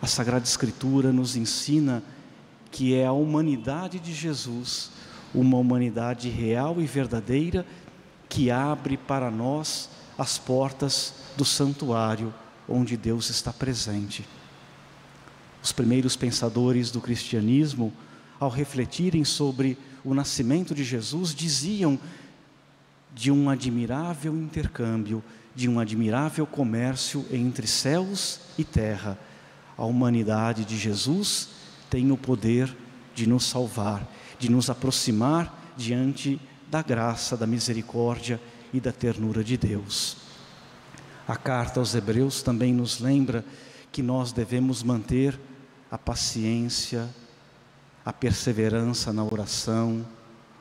A 0.00 0.06
Sagrada 0.06 0.46
Escritura 0.46 1.12
nos 1.12 1.36
ensina 1.36 2.02
que 2.70 2.94
é 2.94 3.04
a 3.04 3.12
humanidade 3.12 4.00
de 4.00 4.14
Jesus, 4.14 4.90
uma 5.34 5.58
humanidade 5.58 6.30
real 6.30 6.80
e 6.80 6.86
verdadeira 6.86 7.66
que 8.26 8.50
abre 8.50 8.96
para 8.96 9.30
nós 9.30 9.90
as 10.16 10.38
portas 10.38 11.12
do 11.36 11.44
santuário 11.44 12.32
onde 12.66 12.96
Deus 12.96 13.28
está 13.28 13.52
presente. 13.52 14.26
Os 15.62 15.72
primeiros 15.72 16.16
pensadores 16.16 16.90
do 16.90 17.02
cristianismo, 17.02 17.92
ao 18.38 18.48
refletirem 18.48 19.26
sobre 19.26 19.76
o 20.02 20.14
nascimento 20.14 20.74
de 20.74 20.82
Jesus, 20.82 21.34
diziam 21.34 21.98
de 23.14 23.30
um 23.30 23.50
admirável 23.50 24.34
intercâmbio 24.34 25.22
de 25.54 25.68
um 25.68 25.78
admirável 25.78 26.46
comércio 26.46 27.26
entre 27.30 27.66
céus 27.66 28.40
e 28.56 28.64
terra. 28.64 29.18
A 29.76 29.84
humanidade 29.84 30.64
de 30.64 30.76
Jesus 30.78 31.48
tem 31.88 32.10
o 32.10 32.16
poder 32.16 32.74
de 33.14 33.26
nos 33.26 33.44
salvar, 33.44 34.08
de 34.38 34.50
nos 34.50 34.70
aproximar 34.70 35.72
diante 35.76 36.40
da 36.70 36.82
graça, 36.82 37.36
da 37.36 37.46
misericórdia 37.46 38.40
e 38.72 38.80
da 38.80 38.92
ternura 38.92 39.42
de 39.42 39.56
Deus. 39.56 40.16
A 41.26 41.36
carta 41.36 41.80
aos 41.80 41.94
Hebreus 41.94 42.42
também 42.42 42.72
nos 42.72 43.00
lembra 43.00 43.44
que 43.90 44.02
nós 44.02 44.32
devemos 44.32 44.82
manter 44.82 45.38
a 45.90 45.98
paciência, 45.98 47.08
a 48.04 48.12
perseverança 48.12 49.12
na 49.12 49.24
oração, 49.24 50.06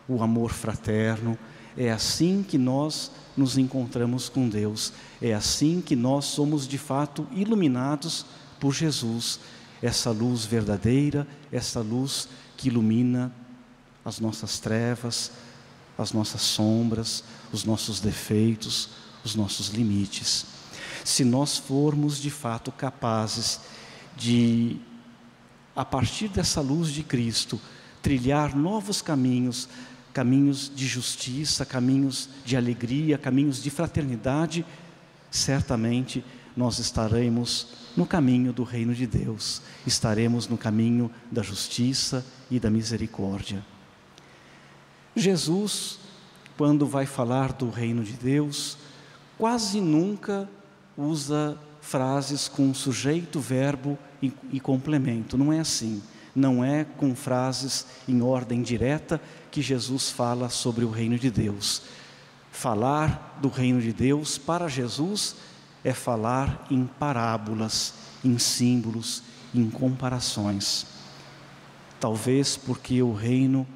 o 0.08 0.24
amor 0.24 0.52
fraterno. 0.52 1.38
É 1.80 1.90
assim 1.90 2.44
que 2.46 2.58
nós 2.58 3.10
nos 3.38 3.58
encontramos 3.58 4.28
com 4.28 4.50
Deus. 4.50 4.92
É 5.22 5.34
assim 5.34 5.80
que 5.80 5.96
nós 5.96 6.26
somos 6.26 6.68
de 6.68 6.78
fato 6.78 7.26
iluminados 7.32 8.26
por 8.60 8.74
Jesus, 8.74 9.40
essa 9.82 10.12
luz 10.12 10.44
verdadeira, 10.44 11.26
essa 11.50 11.80
luz 11.80 12.28
que 12.58 12.68
ilumina 12.68 13.34
as 14.04 14.20
nossas 14.20 14.60
trevas, 14.60 15.32
as 15.98 16.12
nossas 16.12 16.42
sombras, 16.42 17.24
os 17.50 17.64
nossos 17.64 18.02
defeitos, 18.02 18.90
os 19.24 19.34
nossos 19.34 19.70
limites. 19.70 20.46
Se 21.06 21.24
nós 21.24 21.58
formos 21.58 22.20
de 22.20 22.30
fato 22.30 22.74
capazes 22.74 23.62
de, 24.18 24.76
a 25.74 25.86
partir 25.86 26.28
dessa 26.28 26.60
luz 26.60 26.90
de 26.90 27.04
Cristo, 27.04 27.58
trilhar 28.02 28.54
novos 28.54 29.02
caminhos, 29.02 29.70
caminhos 30.14 30.72
de 30.74 30.88
justiça, 30.88 31.66
caminhos 31.66 32.30
de 32.46 32.58
alegria, 32.58 33.18
caminhos 33.18 33.62
de 33.62 33.70
fraternidade, 33.70 34.66
certamente 35.30 36.24
nós 36.56 36.80
estaremos 36.80 37.68
no 37.96 38.06
caminho 38.06 38.52
do 38.52 38.64
reino 38.64 38.94
de 38.94 39.06
Deus, 39.06 39.62
estaremos 39.86 40.48
no 40.48 40.58
caminho 40.58 41.12
da 41.32 41.42
justiça 41.42 42.26
e 42.50 42.60
da 42.60 42.70
misericórdia. 42.70 43.64
Jesus, 45.16 46.00
quando 46.58 46.86
vai 46.86 47.06
falar 47.06 47.54
do 47.54 47.70
reino 47.70 48.04
de 48.04 48.14
Deus, 48.14 48.78
quase 49.38 49.80
nunca 49.80 50.50
usa 50.98 51.58
frases 51.82 52.48
com 52.48 52.74
sujeito, 52.74 53.40
verbo 53.40 53.98
e, 54.22 54.32
e 54.52 54.60
complemento, 54.60 55.38
não 55.38 55.52
é 55.52 55.60
assim. 55.60 56.02
Não 56.36 56.64
é 56.64 56.86
com 56.86 57.16
frases 57.16 57.86
em 58.08 58.22
ordem 58.22 58.62
direta 58.62 59.22
que 59.52 59.62
Jesus 59.62 60.10
fala 60.10 60.50
sobre 60.50 60.86
o 60.86 60.92
reino 60.92 61.18
de 61.18 61.32
Deus. 61.32 61.82
Falar 62.52 63.38
do 63.42 63.50
reino 63.50 63.82
de 63.82 63.94
Deus 63.94 64.38
para 64.38 64.68
Jesus 64.68 65.36
é 65.84 65.94
falar 65.94 66.68
em 66.70 66.86
parábolas, 66.86 67.94
em 68.24 68.38
símbolos, 68.38 69.24
em 69.54 69.70
comparações. 69.70 70.86
Talvez 72.00 72.56
porque 72.58 73.02
o 73.02 73.14
reino 73.14 73.68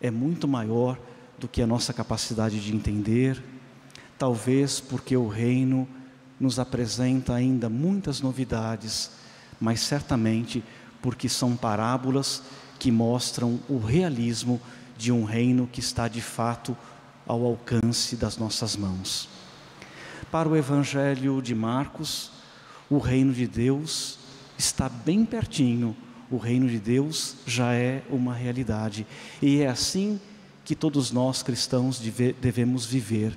é 0.00 0.10
muito 0.10 0.46
maior 0.48 0.98
do 1.38 1.48
que 1.48 1.62
a 1.62 1.66
nossa 1.66 1.92
capacidade 1.92 2.60
de 2.60 2.74
entender, 2.74 3.42
talvez 4.18 4.80
porque 4.80 5.16
o 5.16 5.28
reino 5.28 5.88
nos 6.38 6.58
apresenta 6.58 7.34
ainda 7.34 7.68
muitas 7.68 8.20
novidades, 8.20 9.10
mas 9.60 9.80
certamente 9.80 10.62
porque 11.04 11.28
são 11.28 11.54
parábolas 11.54 12.42
que 12.78 12.90
mostram 12.90 13.60
o 13.68 13.76
realismo 13.76 14.58
de 14.96 15.12
um 15.12 15.22
reino 15.22 15.68
que 15.70 15.78
está 15.78 16.08
de 16.08 16.22
fato 16.22 16.74
ao 17.26 17.44
alcance 17.44 18.16
das 18.16 18.38
nossas 18.38 18.74
mãos. 18.74 19.28
Para 20.30 20.48
o 20.48 20.56
Evangelho 20.56 21.42
de 21.42 21.54
Marcos, 21.54 22.32
o 22.88 22.96
reino 22.96 23.34
de 23.34 23.46
Deus 23.46 24.18
está 24.56 24.88
bem 24.88 25.26
pertinho, 25.26 25.94
o 26.30 26.38
reino 26.38 26.66
de 26.70 26.78
Deus 26.78 27.36
já 27.46 27.74
é 27.74 28.02
uma 28.08 28.32
realidade. 28.32 29.06
E 29.42 29.60
é 29.60 29.68
assim 29.68 30.18
que 30.64 30.74
todos 30.74 31.10
nós 31.10 31.42
cristãos 31.42 32.00
devemos 32.40 32.86
viver, 32.86 33.36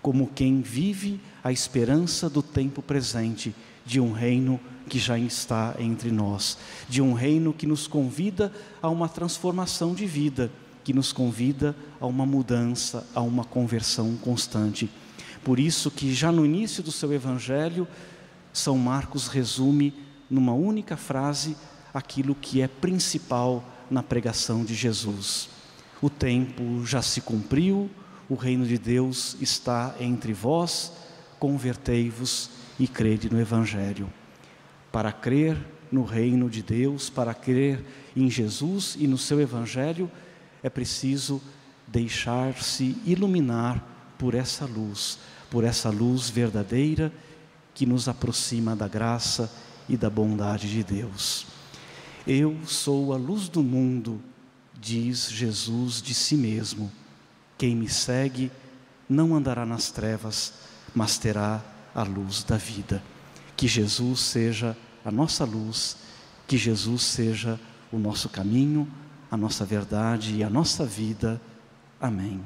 como 0.00 0.30
quem 0.34 0.62
vive 0.62 1.20
a 1.42 1.52
esperança 1.52 2.30
do 2.30 2.42
tempo 2.42 2.80
presente, 2.80 3.54
de 3.84 4.00
um 4.00 4.10
reino 4.10 4.58
que 4.88 4.98
já 4.98 5.18
está 5.18 5.74
entre 5.78 6.10
nós, 6.10 6.58
de 6.88 7.00
um 7.00 7.12
reino 7.12 7.52
que 7.52 7.66
nos 7.66 7.86
convida 7.86 8.52
a 8.82 8.88
uma 8.88 9.08
transformação 9.08 9.94
de 9.94 10.06
vida, 10.06 10.50
que 10.82 10.92
nos 10.92 11.12
convida 11.12 11.74
a 12.00 12.06
uma 12.06 12.26
mudança, 12.26 13.06
a 13.14 13.20
uma 13.20 13.44
conversão 13.44 14.16
constante. 14.16 14.90
Por 15.42 15.58
isso 15.58 15.90
que 15.90 16.12
já 16.14 16.30
no 16.30 16.44
início 16.44 16.82
do 16.82 16.92
seu 16.92 17.12
evangelho, 17.12 17.88
São 18.52 18.76
Marcos 18.76 19.26
resume 19.28 19.94
numa 20.30 20.52
única 20.52 20.96
frase 20.96 21.56
aquilo 21.92 22.34
que 22.34 22.60
é 22.60 22.68
principal 22.68 23.64
na 23.90 24.02
pregação 24.02 24.64
de 24.64 24.74
Jesus. 24.74 25.48
O 26.02 26.10
tempo 26.10 26.84
já 26.84 27.00
se 27.00 27.20
cumpriu, 27.20 27.90
o 28.28 28.34
reino 28.34 28.66
de 28.66 28.78
Deus 28.78 29.36
está 29.40 29.94
entre 30.00 30.32
vós, 30.32 30.92
convertei-vos 31.38 32.50
e 32.78 32.88
crede 32.88 33.30
no 33.30 33.40
evangelho. 33.40 34.10
Para 34.94 35.10
crer 35.10 35.56
no 35.90 36.04
reino 36.04 36.48
de 36.48 36.62
Deus, 36.62 37.10
para 37.10 37.34
crer 37.34 37.84
em 38.14 38.30
Jesus 38.30 38.96
e 38.96 39.08
no 39.08 39.18
seu 39.18 39.40
Evangelho, 39.40 40.08
é 40.62 40.70
preciso 40.70 41.42
deixar-se 41.84 42.96
iluminar 43.04 43.84
por 44.16 44.36
essa 44.36 44.64
luz, 44.64 45.18
por 45.50 45.64
essa 45.64 45.90
luz 45.90 46.30
verdadeira 46.30 47.12
que 47.74 47.84
nos 47.84 48.06
aproxima 48.06 48.76
da 48.76 48.86
graça 48.86 49.52
e 49.88 49.96
da 49.96 50.08
bondade 50.08 50.70
de 50.70 50.84
Deus. 50.84 51.44
Eu 52.24 52.56
sou 52.64 53.12
a 53.12 53.16
luz 53.16 53.48
do 53.48 53.64
mundo, 53.64 54.22
diz 54.80 55.28
Jesus 55.28 56.00
de 56.00 56.14
si 56.14 56.36
mesmo. 56.36 56.88
Quem 57.58 57.74
me 57.74 57.88
segue 57.88 58.48
não 59.08 59.34
andará 59.34 59.66
nas 59.66 59.90
trevas, 59.90 60.52
mas 60.94 61.18
terá 61.18 61.60
a 61.92 62.04
luz 62.04 62.44
da 62.44 62.56
vida. 62.56 63.02
Que 63.56 63.68
Jesus 63.68 64.20
seja 64.20 64.76
a 65.04 65.10
nossa 65.10 65.44
luz, 65.44 65.96
que 66.46 66.56
Jesus 66.56 67.02
seja 67.02 67.58
o 67.92 67.98
nosso 67.98 68.28
caminho, 68.28 68.88
a 69.30 69.36
nossa 69.36 69.64
verdade 69.64 70.36
e 70.36 70.44
a 70.44 70.50
nossa 70.50 70.84
vida. 70.84 71.40
Amém. 72.00 72.42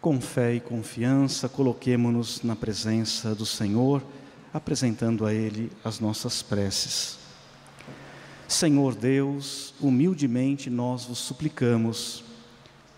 Com 0.00 0.20
fé 0.20 0.54
e 0.54 0.60
confiança, 0.60 1.48
coloquemo-nos 1.48 2.42
na 2.42 2.56
presença 2.56 3.34
do 3.34 3.46
Senhor, 3.46 4.02
apresentando 4.52 5.24
a 5.24 5.32
Ele 5.32 5.70
as 5.84 6.00
nossas 6.00 6.42
preces. 6.42 7.18
Senhor 8.48 8.94
Deus, 8.94 9.72
humildemente 9.80 10.68
nós 10.68 11.04
vos 11.04 11.18
suplicamos 11.18 12.24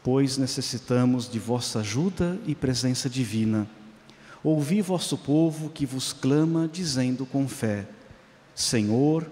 pois 0.05 0.37
necessitamos 0.37 1.29
de 1.29 1.38
vossa 1.38 1.81
ajuda 1.81 2.38
e 2.47 2.55
presença 2.55 3.09
divina. 3.09 3.67
Ouvi 4.45 4.83
vosso 4.83 5.17
povo 5.17 5.71
que 5.71 5.87
vos 5.87 6.12
clama, 6.12 6.69
dizendo 6.71 7.25
com 7.25 7.49
fé: 7.49 7.87
Senhor, 8.55 9.27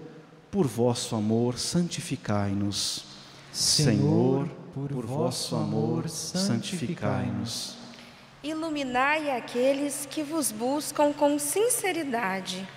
por 0.49 0.65
vosso 0.65 1.15
amor, 1.15 1.59
santificai-nos. 1.59 3.05
Senhor, 3.51 4.49
por, 4.73 4.89
por 4.89 5.05
vosso 5.05 5.55
amor, 5.55 6.09
santificai-nos. 6.09 7.75
Iluminai 8.43 9.29
aqueles 9.29 10.07
que 10.09 10.23
vos 10.23 10.51
buscam 10.51 11.13
com 11.13 11.37
sinceridade, 11.37 12.67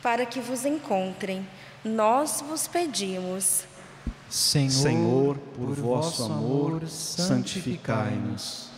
para 0.00 0.24
que 0.24 0.40
vos 0.40 0.64
encontrem. 0.64 1.44
Nós 1.84 2.40
vos 2.46 2.68
pedimos. 2.68 3.64
Senhor, 4.30 4.70
Senhor 4.70 5.38
por, 5.56 5.66
por 5.66 5.74
vosso 5.74 6.22
amor, 6.22 6.86
santificai-nos. 6.86 8.70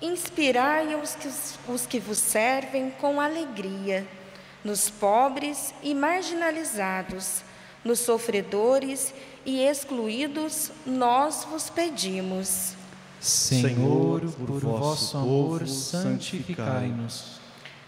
Inspirai 0.00 0.94
os 0.94 1.14
que, 1.14 1.28
os 1.68 1.86
que 1.86 2.00
vos 2.00 2.16
servem 2.16 2.90
com 2.90 3.20
alegria, 3.20 4.08
nos 4.64 4.88
pobres 4.88 5.74
e 5.82 5.94
marginalizados, 5.94 7.42
nos 7.84 8.00
sofredores 8.00 9.12
e 9.44 9.60
excluídos, 9.60 10.72
nós 10.86 11.44
vos 11.44 11.68
pedimos. 11.68 12.72
Senhor, 13.20 14.22
por 14.22 14.60
vosso 14.60 15.18
amor, 15.18 15.68
santificai-nos. 15.68 17.38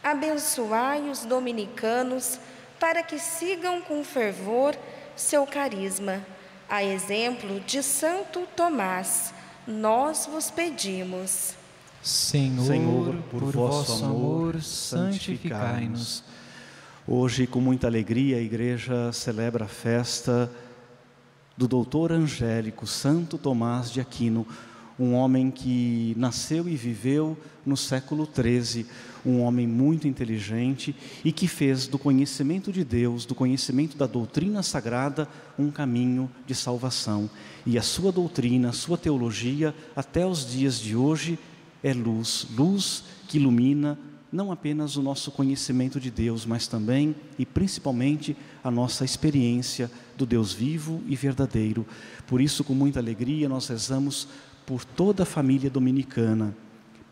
Abençoai 0.04 1.08
os 1.08 1.24
dominicanos 1.24 2.38
para 2.78 3.02
que 3.02 3.18
sigam 3.18 3.80
com 3.80 4.04
fervor 4.04 4.76
seu 5.16 5.46
carisma 5.46 6.22
a 6.68 6.82
exemplo 6.82 7.60
de 7.60 7.82
Santo 7.82 8.46
Tomás, 8.56 9.32
nós 9.66 10.28
vos 10.30 10.50
pedimos. 10.50 11.54
Senhor, 12.02 12.66
Senhor 12.66 13.14
por, 13.30 13.40
por 13.40 13.52
vosso 13.52 14.04
amor, 14.04 14.62
santificai-nos. 14.62 16.22
Hoje, 17.06 17.46
com 17.46 17.60
muita 17.60 17.86
alegria, 17.86 18.36
a 18.36 18.40
igreja 18.40 19.12
celebra 19.12 19.64
a 19.64 19.68
festa 19.68 20.50
do 21.56 21.66
doutor 21.66 22.12
angélico 22.12 22.86
Santo 22.86 23.38
Tomás 23.38 23.90
de 23.90 24.00
Aquino, 24.00 24.46
um 24.98 25.14
homem 25.14 25.50
que 25.50 26.14
nasceu 26.16 26.68
e 26.68 26.76
viveu 26.76 27.36
no 27.64 27.76
século 27.76 28.26
XIII, 28.26 28.86
um 29.24 29.40
homem 29.40 29.66
muito 29.66 30.06
inteligente 30.06 30.94
e 31.24 31.32
que 31.32 31.48
fez 31.48 31.86
do 31.86 31.98
conhecimento 31.98 32.72
de 32.72 32.84
Deus, 32.84 33.26
do 33.26 33.34
conhecimento 33.34 33.96
da 33.96 34.06
doutrina 34.06 34.62
sagrada, 34.62 35.28
um 35.58 35.70
caminho 35.70 36.30
de 36.46 36.54
salvação. 36.54 37.28
E 37.66 37.76
a 37.76 37.82
sua 37.82 38.12
doutrina, 38.12 38.70
a 38.70 38.72
sua 38.72 38.96
teologia, 38.96 39.74
até 39.94 40.24
os 40.24 40.48
dias 40.50 40.78
de 40.78 40.96
hoje, 40.96 41.38
é 41.82 41.92
luz 41.92 42.46
luz 42.56 43.04
que 43.28 43.36
ilumina 43.38 43.98
não 44.32 44.50
apenas 44.50 44.96
o 44.96 45.02
nosso 45.02 45.30
conhecimento 45.30 46.00
de 46.00 46.10
Deus, 46.10 46.44
mas 46.44 46.66
também 46.66 47.14
e 47.38 47.46
principalmente 47.46 48.36
a 48.62 48.70
nossa 48.70 49.04
experiência 49.04 49.90
do 50.16 50.26
Deus 50.26 50.52
vivo 50.52 51.02
e 51.06 51.14
verdadeiro. 51.16 51.86
Por 52.26 52.40
isso, 52.40 52.64
com 52.64 52.74
muita 52.74 52.98
alegria, 52.98 53.48
nós 53.48 53.68
rezamos 53.68 54.28
por 54.66 54.84
toda 54.84 55.22
a 55.22 55.26
família 55.26 55.70
dominicana, 55.70 56.54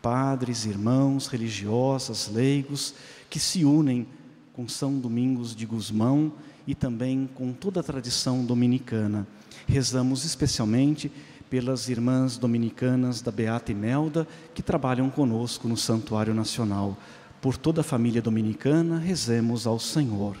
padres, 0.01 0.65
irmãos, 0.65 1.27
religiosas, 1.27 2.29
leigos, 2.31 2.93
que 3.29 3.39
se 3.39 3.63
unem 3.63 4.05
com 4.53 4.67
São 4.67 4.99
Domingos 4.99 5.55
de 5.55 5.65
Gusmão 5.65 6.33
e 6.67 6.75
também 6.75 7.29
com 7.33 7.53
toda 7.53 7.79
a 7.79 7.83
tradição 7.83 8.43
dominicana. 8.45 9.25
Rezamos 9.65 10.25
especialmente 10.25 11.11
pelas 11.49 11.87
irmãs 11.87 12.37
dominicanas 12.37 13.21
da 13.21 13.31
Beata 13.31 13.71
Imelda, 13.71 14.27
que 14.53 14.61
trabalham 14.61 15.09
conosco 15.09 15.67
no 15.67 15.77
Santuário 15.77 16.33
Nacional. 16.33 16.97
Por 17.41 17.55
toda 17.55 17.81
a 17.81 17.83
família 17.83 18.21
dominicana, 18.21 18.99
rezemos 18.99 19.65
ao 19.65 19.79
Senhor. 19.79 20.35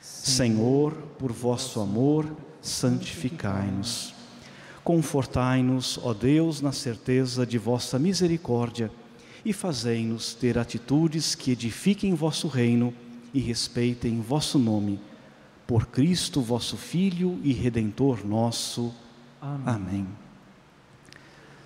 Senhor, 0.00 0.92
por 1.18 1.32
vosso 1.32 1.80
amor, 1.80 2.26
santificai-nos. 2.62 4.13
Confortai-nos, 4.84 5.98
ó 6.02 6.12
Deus, 6.12 6.60
na 6.60 6.70
certeza 6.70 7.46
de 7.46 7.56
vossa 7.56 7.98
misericórdia 7.98 8.90
e 9.42 9.50
fazei-nos 9.50 10.34
ter 10.34 10.58
atitudes 10.58 11.34
que 11.34 11.52
edifiquem 11.52 12.14
vosso 12.14 12.48
reino 12.48 12.92
e 13.32 13.40
respeitem 13.40 14.20
vosso 14.20 14.58
nome. 14.58 15.00
Por 15.66 15.86
Cristo, 15.86 16.42
vosso 16.42 16.76
Filho 16.76 17.40
e 17.42 17.50
Redentor 17.54 18.26
nosso. 18.26 18.92
Amém. 19.40 19.62
Amém. 19.64 20.08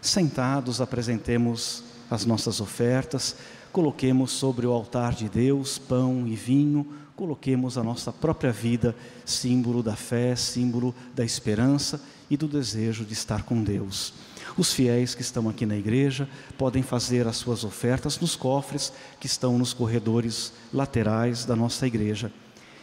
Sentados, 0.00 0.80
apresentemos 0.80 1.82
as 2.08 2.24
nossas 2.24 2.60
ofertas, 2.60 3.34
coloquemos 3.72 4.30
sobre 4.30 4.64
o 4.64 4.70
altar 4.70 5.12
de 5.12 5.28
Deus 5.28 5.76
pão 5.76 6.24
e 6.24 6.36
vinho, 6.36 6.86
coloquemos 7.16 7.76
a 7.76 7.82
nossa 7.82 8.12
própria 8.12 8.52
vida, 8.52 8.94
símbolo 9.24 9.82
da 9.82 9.96
fé, 9.96 10.36
símbolo 10.36 10.94
da 11.16 11.24
esperança 11.24 12.00
e 12.30 12.36
do 12.36 12.48
desejo 12.48 13.04
de 13.04 13.12
estar 13.12 13.42
com 13.42 13.62
Deus. 13.62 14.12
Os 14.56 14.72
fiéis 14.72 15.14
que 15.14 15.22
estão 15.22 15.48
aqui 15.48 15.64
na 15.64 15.76
igreja 15.76 16.28
podem 16.56 16.82
fazer 16.82 17.26
as 17.26 17.36
suas 17.36 17.64
ofertas 17.64 18.18
nos 18.18 18.34
cofres 18.34 18.92
que 19.20 19.26
estão 19.26 19.58
nos 19.58 19.72
corredores 19.72 20.52
laterais 20.72 21.44
da 21.44 21.54
nossa 21.54 21.86
igreja. 21.86 22.32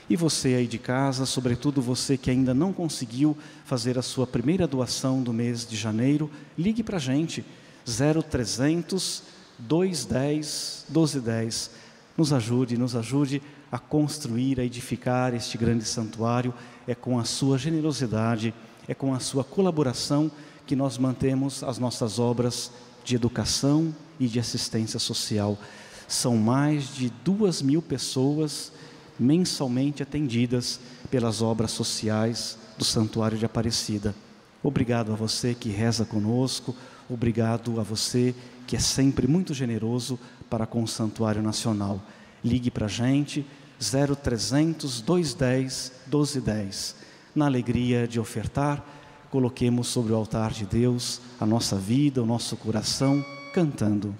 E 0.10 0.16
você 0.16 0.50
aí 0.50 0.68
de 0.68 0.78
casa, 0.78 1.26
sobretudo 1.26 1.82
você 1.82 2.18
que 2.18 2.30
ainda 2.30 2.54
não 2.54 2.72
conseguiu 2.72 3.36
fazer 3.66 3.98
a 3.98 4.04
sua 4.04 4.28
primeira 4.28 4.68
doação 4.68 5.24
do 5.24 5.34
mês 5.34 5.68
de 5.68 5.76
janeiro, 5.76 6.30
ligue 6.58 6.84
para 6.84 6.98
a 6.98 7.00
gente, 7.00 7.44
0300 7.86 9.24
210 9.58 10.86
1210. 10.90 11.72
Nos 12.18 12.32
ajude, 12.32 12.78
nos 12.78 12.96
ajude 12.96 13.42
a 13.72 13.80
construir, 13.80 14.60
a 14.60 14.64
edificar 14.64 15.34
este 15.34 15.58
grande 15.58 15.84
santuário. 15.84 16.54
É 16.88 16.94
com 16.94 17.20
a 17.20 17.24
sua 17.24 17.58
generosidade, 17.58 18.54
é 18.88 18.94
com 18.94 19.14
a 19.14 19.20
sua 19.20 19.44
colaboração 19.44 20.32
que 20.66 20.76
nós 20.76 20.98
mantemos 20.98 21.64
as 21.64 21.78
nossas 21.78 22.20
obras 22.20 22.72
de 23.04 23.16
educação 23.16 23.94
e 24.20 24.28
de 24.28 24.40
assistência 24.40 25.00
social. 25.00 25.58
São 26.08 26.38
mais 26.38 26.96
de 26.96 27.12
duas 27.24 27.62
mil 27.62 27.82
pessoas 27.82 28.72
mensalmente 29.20 30.04
atendidas 30.04 30.80
pelas 31.10 31.42
obras 31.42 31.72
sociais 31.72 32.58
do 32.78 32.84
Santuário 32.84 33.38
de 33.38 33.46
Aparecida. 33.46 34.14
Obrigado 34.62 35.14
a 35.14 35.16
você 35.16 35.54
que 35.54 35.70
reza 35.70 36.06
conosco, 36.06 36.76
obrigado 37.10 37.80
a 37.80 37.84
você 37.84 38.34
que 38.68 38.76
é 38.76 38.80
sempre 38.80 39.28
muito 39.28 39.54
generoso 39.54 40.20
para 40.50 40.66
com 40.66 40.84
o 40.84 40.88
Santuário 40.88 41.42
Nacional. 41.42 42.02
Ligue 42.44 42.72
para 42.72 42.86
a 42.86 42.90
gente, 42.90 43.46
0300 43.80 45.02
210 45.02 45.92
1210. 46.08 47.05
Na 47.36 47.46
alegria 47.46 48.08
de 48.08 48.20
ofertar, 48.20 48.84
coloquemos 49.30 49.88
sobre 49.88 50.14
o 50.14 50.16
altar 50.16 50.52
de 50.52 50.66
Deus 50.66 51.22
a 51.40 51.46
nossa 51.46 51.76
vida, 51.76 52.24
o 52.24 52.26
nosso 52.26 52.56
coração, 52.56 53.24
cantando. 53.54 54.16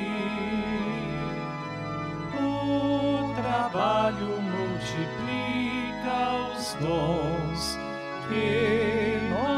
trabalho 3.73 4.41
multiplica 4.41 6.17
os 6.55 6.73
dons 6.75 7.79
que 8.27 9.12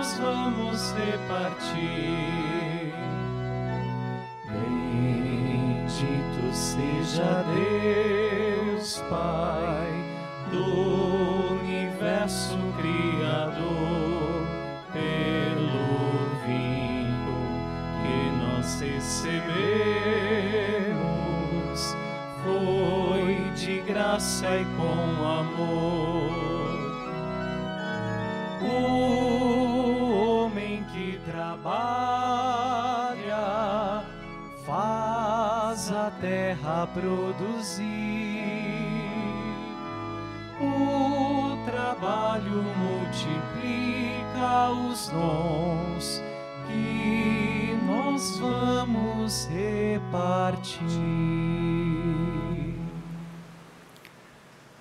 nós 0.06 0.20
vamos 0.20 0.94
repartir. 0.94 2.94
Bendito 4.48 6.54
seja 6.54 7.44
Deus, 7.56 9.04
Pai 9.10 10.06
do 10.52 11.54
universo 11.54 12.60
criador, 12.78 14.46
pelo 14.94 16.30
vinho 16.46 17.40
que 18.04 18.18
nós 18.44 18.68
recebemos. 18.80 19.34
Foi 22.44 23.50
de 23.56 23.82
graça 23.82 24.56
e 24.56 24.66
com 24.78 25.26
amor. 25.26 26.25
Terra 36.26 36.88
produzir. 36.88 37.86
O 40.60 41.64
trabalho 41.66 42.64
multiplica 42.80 44.72
os 44.72 45.08
dons 45.10 46.22
que 46.66 47.78
nós 47.86 48.40
vamos 48.40 49.48
repartir. 49.48 50.86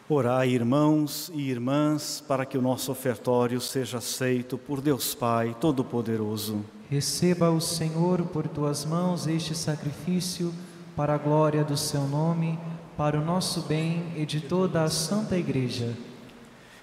Orai, 0.08 0.48
irmãos 0.48 1.30
e 1.34 1.50
irmãs, 1.50 2.22
para 2.26 2.46
que 2.46 2.56
o 2.56 2.62
nosso 2.62 2.90
ofertório 2.90 3.60
seja 3.60 3.98
aceito 3.98 4.56
por 4.56 4.80
Deus 4.80 5.14
Pai 5.14 5.54
Todo-Poderoso. 5.60 6.64
Receba 6.88 7.50
o 7.50 7.60
Senhor 7.60 8.22
por 8.26 8.46
tuas 8.46 8.84
mãos 8.84 9.26
este 9.26 9.54
sacrifício, 9.54 10.54
para 10.96 11.14
a 11.14 11.18
glória 11.18 11.64
do 11.64 11.76
seu 11.76 12.02
nome, 12.02 12.58
para 12.96 13.18
o 13.18 13.24
nosso 13.24 13.62
bem 13.62 14.12
e 14.16 14.24
de 14.24 14.40
toda 14.40 14.84
a 14.84 14.90
Santa 14.90 15.36
Igreja. 15.36 15.96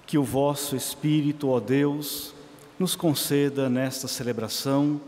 Que 0.06 0.18
o 0.18 0.24
vosso 0.24 0.76
Espírito, 0.76 1.48
ó 1.48 1.58
Deus, 1.58 2.34
nos 2.78 2.94
conceda 2.94 3.70
nesta 3.70 4.06
celebração 4.06 5.00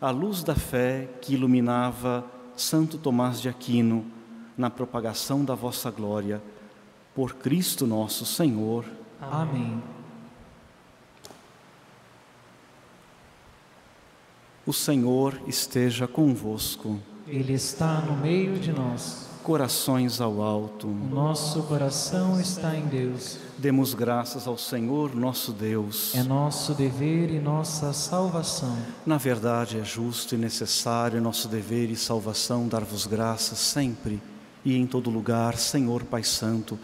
a 0.00 0.10
luz 0.10 0.44
da 0.44 0.54
fé 0.54 1.08
que 1.20 1.34
iluminava 1.34 2.24
Santo 2.56 2.98
Tomás 2.98 3.40
de 3.40 3.48
Aquino 3.48 4.04
na 4.56 4.70
propagação 4.70 5.44
da 5.44 5.54
vossa 5.54 5.90
glória 5.90 6.40
por 7.14 7.34
Cristo 7.34 7.86
nosso 7.86 8.24
Senhor. 8.24 8.84
Amém. 9.20 9.82
O 14.66 14.72
Senhor 14.72 15.40
esteja 15.46 16.06
convosco. 16.06 17.00
Ele 17.26 17.52
está 17.52 18.00
no 18.00 18.16
meio 18.16 18.58
de 18.58 18.72
nós. 18.72 19.28
Corações 19.42 20.20
ao 20.20 20.42
alto. 20.42 20.86
O 20.86 21.14
nosso 21.14 21.62
coração 21.64 22.40
está 22.40 22.74
em 22.74 22.86
Deus. 22.86 23.38
Demos 23.58 23.94
graças 23.94 24.46
ao 24.46 24.56
Senhor 24.56 25.14
nosso 25.14 25.52
Deus. 25.52 26.14
É 26.14 26.22
nosso 26.22 26.74
dever 26.74 27.30
e 27.30 27.38
nossa 27.38 27.92
salvação. 27.92 28.76
Na 29.04 29.18
verdade, 29.18 29.78
é 29.78 29.84
justo 29.84 30.34
e 30.34 30.38
necessário 30.38 31.20
nosso 31.20 31.48
dever 31.48 31.90
e 31.90 31.96
salvação 31.96 32.68
dar-vos 32.68 33.06
graças 33.06 33.58
sempre 33.58 34.20
e 34.64 34.76
em 34.76 34.86
todo 34.86 35.10
lugar, 35.10 35.56
Senhor 35.58 36.04
Pai 36.04 36.24
Santo, 36.24 36.78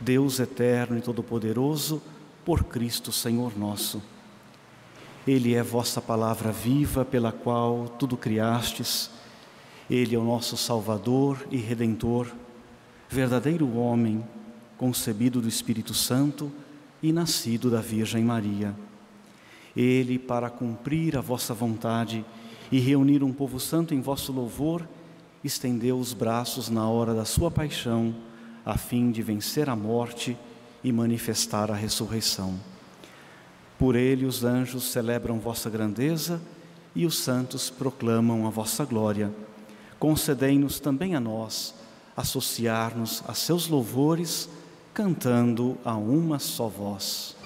Deus 0.00 0.40
eterno 0.40 0.96
e 0.96 1.02
todo-poderoso, 1.02 2.00
por 2.44 2.64
Cristo 2.64 3.12
Senhor 3.12 3.56
nosso. 3.58 4.02
Ele 5.26 5.54
é 5.54 5.62
vossa 5.62 6.00
palavra 6.00 6.50
viva 6.50 7.04
pela 7.04 7.32
qual 7.32 7.88
tudo 7.98 8.16
criastes. 8.16 9.10
Ele 9.88 10.14
é 10.14 10.18
o 10.18 10.24
nosso 10.24 10.56
Salvador 10.56 11.46
e 11.50 11.56
Redentor, 11.56 12.26
verdadeiro 13.08 13.76
homem, 13.76 14.24
concebido 14.76 15.40
do 15.40 15.48
Espírito 15.48 15.94
Santo 15.94 16.50
e 17.02 17.12
nascido 17.12 17.70
da 17.70 17.80
Virgem 17.80 18.24
Maria. 18.24 18.74
Ele, 19.76 20.18
para 20.18 20.50
cumprir 20.50 21.16
a 21.16 21.20
vossa 21.20 21.54
vontade 21.54 22.24
e 22.72 22.80
reunir 22.80 23.22
um 23.22 23.32
povo 23.32 23.60
santo 23.60 23.94
em 23.94 24.00
vosso 24.00 24.32
louvor, 24.32 24.86
estendeu 25.44 25.98
os 25.98 26.12
braços 26.12 26.68
na 26.68 26.88
hora 26.88 27.14
da 27.14 27.24
sua 27.24 27.50
paixão, 27.50 28.14
a 28.64 28.76
fim 28.76 29.12
de 29.12 29.22
vencer 29.22 29.70
a 29.70 29.76
morte 29.76 30.36
e 30.82 30.90
manifestar 30.90 31.70
a 31.70 31.74
ressurreição. 31.74 32.58
Por 33.78 33.94
ele 33.94 34.24
os 34.24 34.42
anjos 34.42 34.90
celebram 34.90 35.38
vossa 35.38 35.70
grandeza 35.70 36.40
e 36.94 37.06
os 37.06 37.18
santos 37.18 37.70
proclamam 37.70 38.46
a 38.46 38.50
vossa 38.50 38.84
glória. 38.84 39.32
Concedei-nos 39.98 40.80
também 40.80 41.14
a 41.14 41.20
nós 41.20 41.74
associar-nos 42.16 43.22
a 43.28 43.34
seus 43.34 43.68
louvores, 43.68 44.48
cantando 44.94 45.76
a 45.84 45.94
uma 45.94 46.38
só 46.38 46.66
voz. 46.66 47.36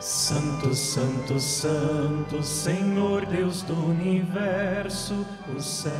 Santo, 0.00 0.74
Santo, 0.74 1.38
Santo, 1.38 2.42
Senhor 2.42 3.24
Deus 3.26 3.62
do 3.62 3.74
universo, 3.74 5.24
o 5.56 5.60
céu 5.60 5.92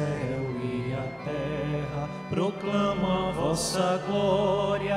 e 0.64 0.92
a 0.92 1.02
terra 1.24 2.08
proclamam 2.28 3.28
a 3.28 3.32
vossa 3.32 4.02
glória. 4.08 4.96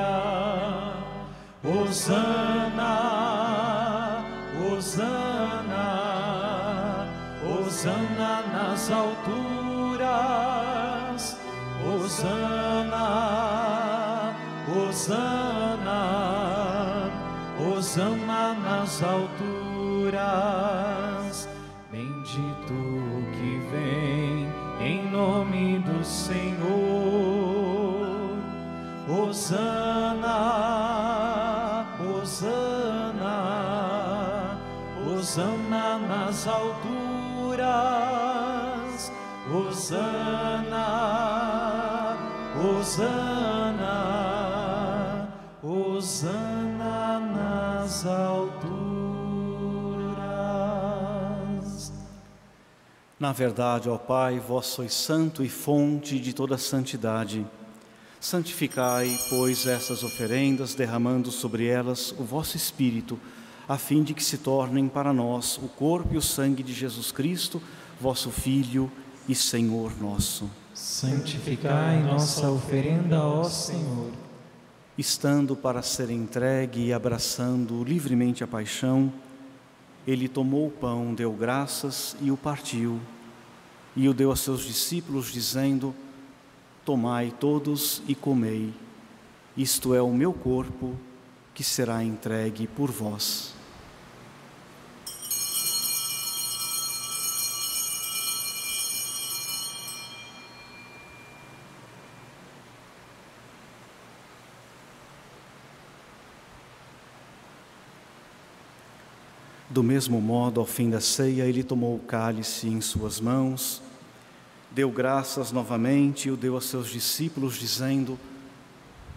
Hosana, 1.62 2.94
Hosana, 4.60 5.43
Hosana 7.84 8.40
nas 8.50 8.90
alturas, 8.90 9.36
Hosana, 11.84 13.04
Hosana. 14.66 16.00
Hosana 17.60 18.54
nas 18.54 19.02
alturas, 19.02 20.16
bendito 21.92 22.72
que 23.34 23.60
vem 23.70 24.48
em 24.80 25.10
nome 25.10 25.78
do 25.80 26.02
Senhor. 26.02 26.64
Hosana, 29.06 30.38
Hosana, 32.00 33.36
Hosana 35.06 35.98
nas 35.98 36.48
alturas, 36.48 37.03
Hosana, 39.74 40.86
Hosana, 42.56 43.98
Hosana 45.62 47.20
nas 47.20 48.06
alturas. 48.06 48.84
Na 53.20 53.32
verdade, 53.32 53.88
ó 53.88 53.96
Pai, 53.98 54.38
vós 54.40 54.66
sois 54.66 54.92
santo 54.92 55.44
e 55.44 55.48
fonte 55.48 56.18
de 56.18 56.32
toda 56.32 56.58
santidade. 56.58 57.46
Santificai, 58.20 59.14
pois, 59.28 59.66
essas 59.66 60.02
oferendas, 60.02 60.74
derramando 60.74 61.30
sobre 61.30 61.66
elas 61.66 62.12
o 62.18 62.24
vosso 62.24 62.56
Espírito, 62.56 63.20
a 63.68 63.78
fim 63.78 64.02
de 64.02 64.12
que 64.14 64.22
se 64.22 64.38
tornem 64.38 64.88
para 64.88 65.12
nós 65.12 65.58
o 65.58 65.68
corpo 65.68 66.14
e 66.14 66.16
o 66.16 66.22
sangue 66.22 66.62
de 66.62 66.72
Jesus 66.72 67.10
Cristo, 67.10 67.62
vosso 68.00 68.30
Filho 68.30 68.90
e 69.28 69.34
Senhor 69.34 69.92
nosso. 70.00 70.50
Santificai 70.74 72.02
nossa 72.02 72.50
oferenda, 72.50 73.22
ó 73.22 73.44
Senhor. 73.44 74.10
Estando 74.98 75.56
para 75.56 75.82
ser 75.82 76.10
entregue 76.10 76.86
e 76.86 76.92
abraçando 76.92 77.82
livremente 77.82 78.44
a 78.44 78.46
paixão, 78.46 79.12
ele 80.06 80.28
tomou 80.28 80.66
o 80.66 80.70
pão, 80.70 81.14
deu 81.14 81.32
graças 81.32 82.14
e 82.20 82.30
o 82.30 82.36
partiu, 82.36 83.00
e 83.96 84.08
o 84.08 84.14
deu 84.14 84.30
a 84.30 84.36
seus 84.36 84.64
discípulos, 84.64 85.32
dizendo: 85.32 85.94
Tomai 86.84 87.32
todos 87.40 88.02
e 88.06 88.14
comei, 88.14 88.72
isto 89.56 89.94
é 89.94 90.02
o 90.02 90.12
meu 90.12 90.32
corpo 90.32 90.94
que 91.54 91.62
será 91.62 92.02
entregue 92.02 92.66
por 92.66 92.90
vós. 92.90 93.54
Do 109.70 109.82
mesmo 109.82 110.20
modo, 110.20 110.60
ao 110.60 110.66
fim 110.66 110.88
da 110.88 111.00
ceia, 111.00 111.46
ele 111.46 111.64
tomou 111.64 111.96
o 111.96 111.98
cálice 111.98 112.68
em 112.68 112.80
suas 112.80 113.18
mãos, 113.18 113.82
deu 114.70 114.88
graças 114.88 115.50
novamente 115.50 116.28
e 116.28 116.30
o 116.30 116.36
deu 116.36 116.56
a 116.56 116.60
seus 116.60 116.88
discípulos, 116.88 117.56
dizendo: 117.56 118.16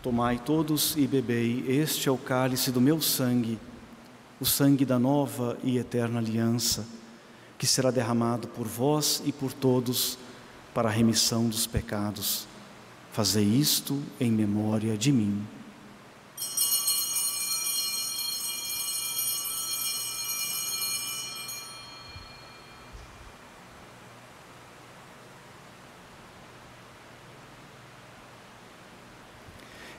Tomai 0.08 0.39
todos 0.39 0.95
e 0.95 1.05
bebei, 1.05 1.66
este 1.68 2.08
é 2.08 2.12
o 2.14 2.18
cálice 2.18 2.72
do 2.72 2.80
meu 2.80 3.01
sangue, 3.01 3.60
o 4.39 4.45
sangue 4.45 4.86
da 4.86 4.97
nova 4.97 5.58
e 5.62 5.78
eterna 5.78 6.20
aliança, 6.20 6.88
que 7.58 7.68
será 7.68 7.91
derramado 7.91 8.47
por 8.47 8.66
vós 8.66 9.22
e 9.26 9.34
por 9.34 9.51
todos 9.51 10.18
para 10.74 10.88
a 10.88 10.91
remissão 10.93 11.49
dos 11.49 11.68
pecados. 11.68 12.47
Fazei 13.12 13.43
isto 13.43 14.01
em 14.18 14.32
memória 14.32 14.97
de 14.97 15.12
mim. 15.12 15.45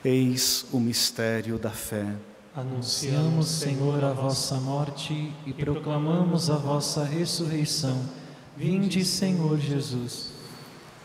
Eis 0.03 0.65
o 0.71 0.79
mistério 0.79 1.59
da 1.59 1.71
fé. 1.71 2.15
Anunciamos, 2.55 3.47
Senhor, 3.47 4.01
a 4.01 4.13
vossa 4.13 4.55
morte 4.55 5.33
e 5.45 5.51
proclamamos 5.51 6.49
a 6.49 6.55
vossa 6.55 7.03
ressurreição. 7.03 8.01
Vinde, 8.55 9.03
Senhor 9.03 9.59
Jesus. 9.59 10.31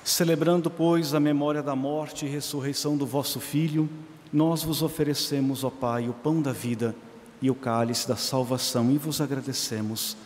Celebrando, 0.04 0.70
pois, 0.70 1.12
a 1.12 1.18
memória 1.18 1.60
da 1.60 1.74
morte 1.74 2.24
e 2.24 2.28
ressurreição 2.28 2.96
do 2.96 3.04
vosso 3.04 3.40
Filho, 3.40 3.90
nós 4.32 4.62
vos 4.62 4.80
oferecemos, 4.80 5.64
ó 5.64 5.70
Pai, 5.70 6.08
o 6.08 6.12
pão 6.12 6.40
da 6.40 6.52
vida 6.52 6.94
e 7.42 7.50
o 7.50 7.54
cálice 7.54 8.06
da 8.06 8.16
salvação 8.16 8.92
e 8.92 8.98
vos 8.98 9.20
agradecemos, 9.20 10.16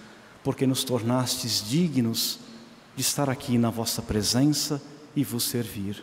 porque 0.44 0.66
nos 0.66 0.84
tornastes 0.84 1.64
dignos 1.66 2.38
de 2.94 3.00
estar 3.00 3.30
aqui 3.30 3.56
na 3.56 3.70
vossa 3.70 4.02
presença 4.02 4.82
e 5.16 5.24
vos 5.24 5.44
servir. 5.44 6.02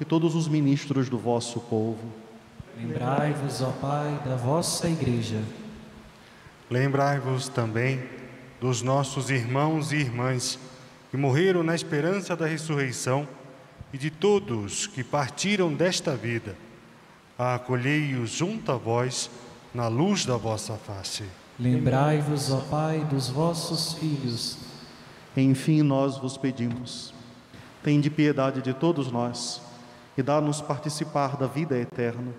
e 0.00 0.04
todos 0.04 0.34
os 0.34 0.48
ministros 0.48 1.08
do 1.08 1.18
vosso 1.18 1.60
povo. 1.60 2.12
Lembrai-vos, 2.76 3.60
ó 3.60 3.72
Pai, 3.72 4.20
da 4.24 4.36
vossa 4.36 4.88
Igreja. 4.88 5.42
Lembrai-vos 6.70 7.48
também 7.48 8.02
dos 8.60 8.82
nossos 8.82 9.30
irmãos 9.30 9.92
e 9.92 9.96
irmãs 9.96 10.58
que 11.10 11.16
morreram 11.16 11.62
na 11.62 11.74
esperança 11.74 12.36
da 12.36 12.46
ressurreição 12.46 13.26
e 13.92 13.98
de 13.98 14.10
todos 14.10 14.86
que 14.86 15.02
partiram 15.02 15.74
desta 15.74 16.14
vida. 16.14 16.54
Acolhei-os 17.36 18.30
junto 18.30 18.70
a 18.70 18.76
vós 18.76 19.30
na 19.74 19.88
luz 19.88 20.24
da 20.24 20.36
vossa 20.36 20.74
face. 20.76 21.24
Lembrai-vos, 21.58 22.52
ó 22.52 22.60
Pai, 22.60 23.04
dos 23.10 23.28
vossos 23.28 23.94
filhos. 23.94 24.58
Enfim, 25.36 25.82
nós 25.82 26.16
vos 26.18 26.36
pedimos, 26.36 27.12
tende 27.82 28.10
piedade 28.10 28.62
de 28.62 28.72
todos 28.72 29.10
nós 29.10 29.67
e 30.18 30.22
dá-nos 30.22 30.60
participar 30.60 31.36
da 31.36 31.46
vida 31.46 31.78
eterna. 31.78 32.32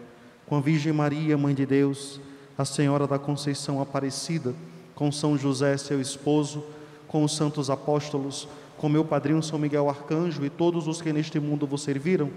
Com 0.46 0.58
a 0.58 0.60
Virgem 0.60 0.92
Maria, 0.92 1.38
Mãe 1.38 1.56
de 1.56 1.66
Deus, 1.66 2.20
a 2.58 2.66
Senhora 2.66 3.08
da 3.08 3.18
Conceição 3.18 3.82
Aparecida, 3.82 4.54
com 4.94 5.10
São 5.14 5.38
José, 5.38 5.78
seu 5.78 6.02
esposo, 6.02 6.62
com 7.08 7.24
os 7.24 7.34
santos 7.34 7.70
apóstolos, 7.70 8.50
com 8.78 8.90
meu 8.90 9.06
padrinho 9.06 9.42
São 9.42 9.58
Miguel 9.58 9.90
Arcanjo 9.90 10.44
e 10.44 10.50
todos 10.50 10.90
os 10.90 11.02
que 11.02 11.14
neste 11.14 11.40
mundo 11.40 11.66
vos 11.66 11.82
serviram, 11.82 12.30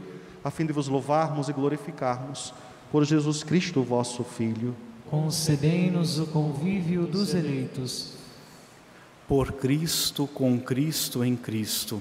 a 0.45 0.51
fim 0.51 0.65
de 0.65 0.73
vos 0.73 0.87
louvarmos 0.87 1.49
e 1.49 1.53
glorificarmos. 1.53 2.55
Por 2.93 3.05
Jesus 3.05 3.43
Cristo, 3.43 3.83
vosso 3.83 4.23
Filho. 4.23 4.77
Concedei-nos 5.11 6.21
o 6.21 6.27
convívio 6.27 7.05
dos 7.05 7.35
eleitos. 7.35 8.13
Por 9.27 9.51
Cristo, 9.53 10.29
com 10.29 10.61
Cristo, 10.61 11.25
em 11.25 11.35
Cristo. 11.35 12.01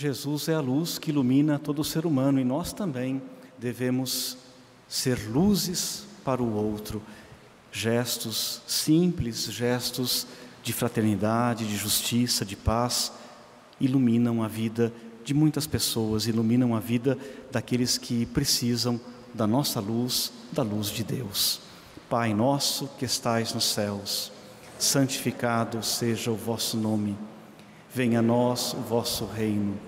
Jesus 0.00 0.48
é 0.48 0.54
a 0.54 0.60
luz 0.60 0.96
que 0.96 1.10
ilumina 1.10 1.58
todo 1.58 1.82
ser 1.82 2.06
humano 2.06 2.38
e 2.38 2.44
nós 2.44 2.72
também 2.72 3.20
devemos 3.58 4.38
ser 4.86 5.18
luzes 5.28 6.04
para 6.24 6.40
o 6.40 6.54
outro. 6.54 7.02
Gestos 7.72 8.62
simples, 8.64 9.46
gestos 9.50 10.24
de 10.62 10.72
fraternidade, 10.72 11.66
de 11.66 11.76
justiça, 11.76 12.44
de 12.44 12.54
paz, 12.54 13.10
iluminam 13.80 14.40
a 14.40 14.46
vida 14.46 14.92
de 15.24 15.34
muitas 15.34 15.66
pessoas, 15.66 16.28
iluminam 16.28 16.76
a 16.76 16.78
vida 16.78 17.18
daqueles 17.50 17.98
que 17.98 18.24
precisam 18.26 19.00
da 19.34 19.48
nossa 19.48 19.80
luz, 19.80 20.32
da 20.52 20.62
luz 20.62 20.90
de 20.90 21.02
Deus. 21.02 21.60
Pai 22.08 22.32
nosso 22.32 22.88
que 23.00 23.04
estais 23.04 23.52
nos 23.52 23.64
céus, 23.64 24.30
santificado 24.78 25.82
seja 25.82 26.30
o 26.30 26.36
vosso 26.36 26.76
nome. 26.76 27.18
Venha 27.92 28.20
a 28.20 28.22
nós 28.22 28.74
o 28.74 28.76
vosso 28.76 29.26
reino. 29.26 29.87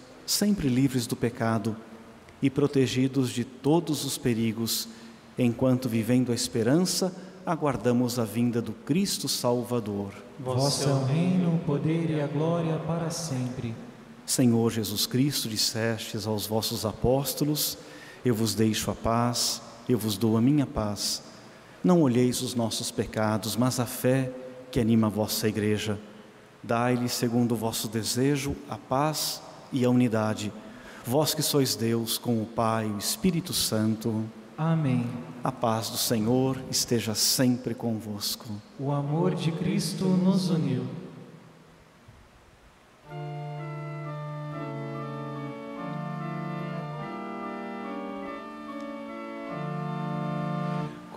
sempre 0.25 0.67
livres 0.67 1.07
do 1.07 1.15
pecado 1.15 1.75
e 2.41 2.49
protegidos 2.49 3.29
de 3.29 3.43
todos 3.43 4.03
os 4.03 4.17
perigos, 4.17 4.87
enquanto 5.37 5.87
vivendo 5.87 6.31
a 6.31 6.35
esperança, 6.35 7.15
aguardamos 7.45 8.19
a 8.19 8.25
vinda 8.25 8.61
do 8.61 8.71
Cristo 8.71 9.27
Salvador. 9.27 10.13
Vosso 10.39 10.89
é 10.89 10.93
o 10.93 11.05
reino, 11.05 11.55
o 11.55 11.59
poder 11.59 12.09
e 12.09 12.21
a 12.21 12.27
glória 12.27 12.77
para 12.79 13.09
sempre. 13.09 13.73
Senhor 14.25 14.71
Jesus 14.71 15.05
Cristo, 15.05 15.49
dissestes 15.49 16.25
aos 16.25 16.47
vossos 16.47 16.85
apóstolos: 16.85 17.77
Eu 18.23 18.33
vos 18.33 18.55
deixo 18.55 18.89
a 18.89 18.95
paz, 18.95 19.61
eu 19.87 19.97
vos 19.97 20.17
dou 20.17 20.37
a 20.37 20.41
minha 20.41 20.65
paz. 20.65 21.23
Não 21.83 22.01
olheis 22.01 22.41
os 22.41 22.53
nossos 22.53 22.91
pecados, 22.91 23.55
mas 23.55 23.79
a 23.79 23.85
fé 23.85 24.31
que 24.71 24.79
anima 24.79 25.07
a 25.07 25.09
vossa 25.09 25.47
igreja. 25.47 25.99
Dai-lhe, 26.63 27.09
segundo 27.09 27.53
o 27.53 27.57
vosso 27.57 27.87
desejo, 27.87 28.55
a 28.69 28.77
paz 28.77 29.41
e 29.71 29.85
a 29.85 29.89
unidade. 29.89 30.51
Vós 31.05 31.33
que 31.33 31.41
sois 31.41 31.75
Deus, 31.75 32.17
com 32.17 32.41
o 32.41 32.45
Pai 32.45 32.87
e 32.87 32.91
o 32.91 32.97
Espírito 32.97 33.53
Santo. 33.53 34.23
Amém. 34.57 35.07
A 35.43 35.51
paz 35.51 35.89
do 35.89 35.97
Senhor 35.97 36.55
esteja 36.69 37.15
sempre 37.15 37.73
convosco. 37.73 38.45
O 38.79 38.91
amor 38.91 39.33
de 39.33 39.51
Cristo 39.51 40.05
nos 40.05 40.51
uniu. 40.51 40.85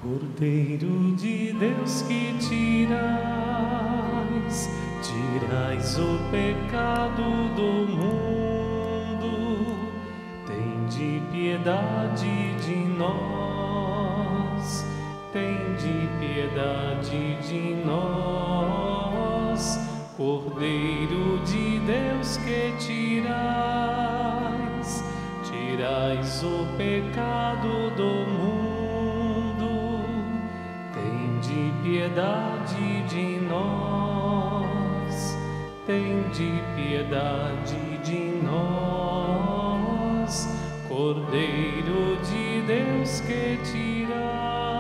Cordeiro 0.01 1.15
de 1.17 1.53
Deus 1.53 2.03
que 2.03 2.39
tirais, 2.39 3.09
tirais 5.05 5.99
o 5.99 6.19
pecado 6.31 7.23
do 7.55 7.87
mundo, 7.93 9.31
tende 10.47 11.23
piedade 11.31 12.55
de 12.55 12.77
nós, 12.97 14.87
tende 15.31 16.09
piedade 16.19 17.37
de 17.43 17.75
nós, 17.85 19.79
Cordeiro 20.17 21.39
de 21.45 21.81
Deus 21.81 22.39
que 22.39 22.73
tirais, 22.79 23.85
tirais 25.43 26.43
o 26.43 26.67
pecado 26.79 27.91
do 27.95 28.27
mundo, 28.31 29.69
tende 30.95 31.75
piedade 31.83 32.54
tende 35.95 36.51
piedade 36.75 37.79
de 38.03 38.41
nós, 38.43 39.79
Cordeiro 40.89 42.17
de 42.25 42.63
Deus 42.67 43.21
que 43.21 43.59
tirais, 43.73 44.77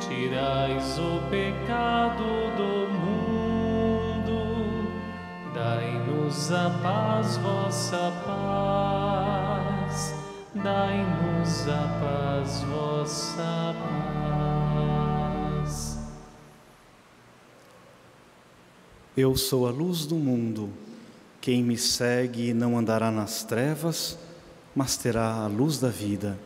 tirais 0.00 0.98
o 0.98 1.20
pecado 1.28 2.24
do 2.56 2.88
mundo, 2.98 4.40
dai-nos 5.54 6.50
a 6.50 6.70
paz, 6.82 7.36
vossa 7.36 8.10
paz, 8.24 10.14
dai-nos 10.54 11.68
a 11.68 11.88
paz, 12.00 12.64
vossa 12.64 13.74
paz. 13.74 15.11
Eu 19.14 19.36
sou 19.36 19.68
a 19.68 19.70
luz 19.70 20.06
do 20.06 20.14
mundo. 20.14 20.70
Quem 21.38 21.62
me 21.62 21.76
segue 21.76 22.54
não 22.54 22.78
andará 22.78 23.10
nas 23.10 23.44
trevas, 23.44 24.18
mas 24.74 24.96
terá 24.96 25.34
a 25.34 25.46
luz 25.46 25.78
da 25.78 25.90
vida. 25.90 26.38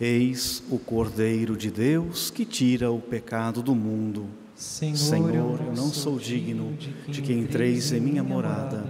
Eis 0.00 0.60
o 0.70 0.78
Cordeiro 0.78 1.56
de 1.56 1.70
Deus 1.70 2.30
que 2.30 2.44
tira 2.44 2.90
o 2.90 3.00
pecado 3.00 3.62
do 3.62 3.76
mundo. 3.76 4.26
Senhor, 4.56 5.60
eu 5.60 5.72
não 5.72 5.88
sou 5.88 6.18
digno 6.18 6.76
de 7.06 7.22
que 7.22 7.32
entreis 7.32 7.92
em 7.92 8.00
minha 8.00 8.24
morada, 8.24 8.84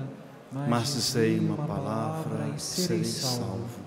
mas 0.50 0.94
dizei 0.94 1.38
uma 1.38 1.58
palavra 1.58 2.54
e 2.56 2.60
serei 2.60 3.04
salvo. 3.04 3.82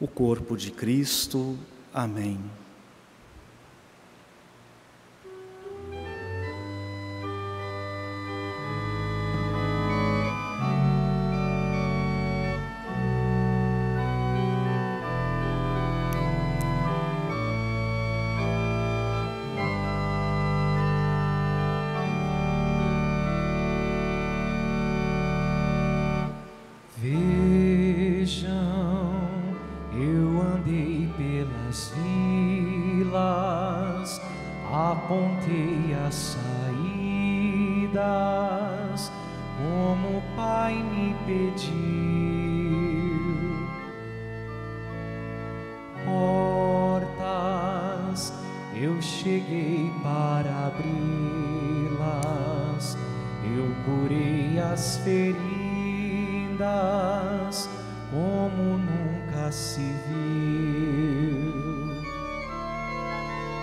O 0.00 0.08
corpo 0.08 0.56
de 0.56 0.70
Cristo. 0.70 1.54
Amém. 1.92 2.38
Curei 53.88 54.58
as 54.58 54.98
feridas, 54.98 55.38
como 58.10 58.78
nunca 58.78 59.50
se 59.50 59.94
viu. 60.08 61.52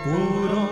Por 0.03 0.64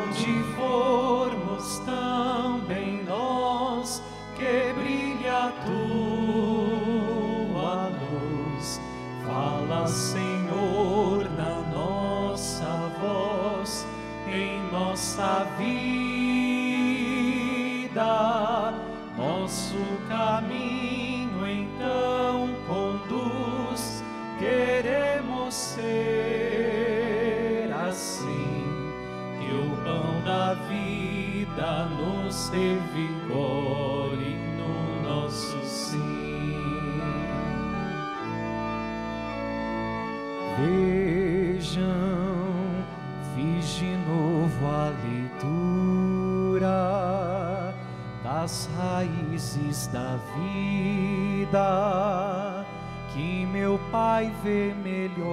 da 50.14 50.20
vida 50.36 52.66
que 53.14 53.46
meu 53.48 53.80
Pai 53.92 54.32
vê 54.44 54.72
melhor. 54.84 55.24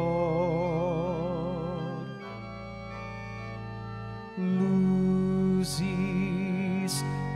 Luzes 4.39 5.85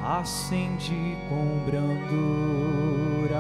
acende 0.02 1.18
com 1.28 1.58
brandura 1.66 3.36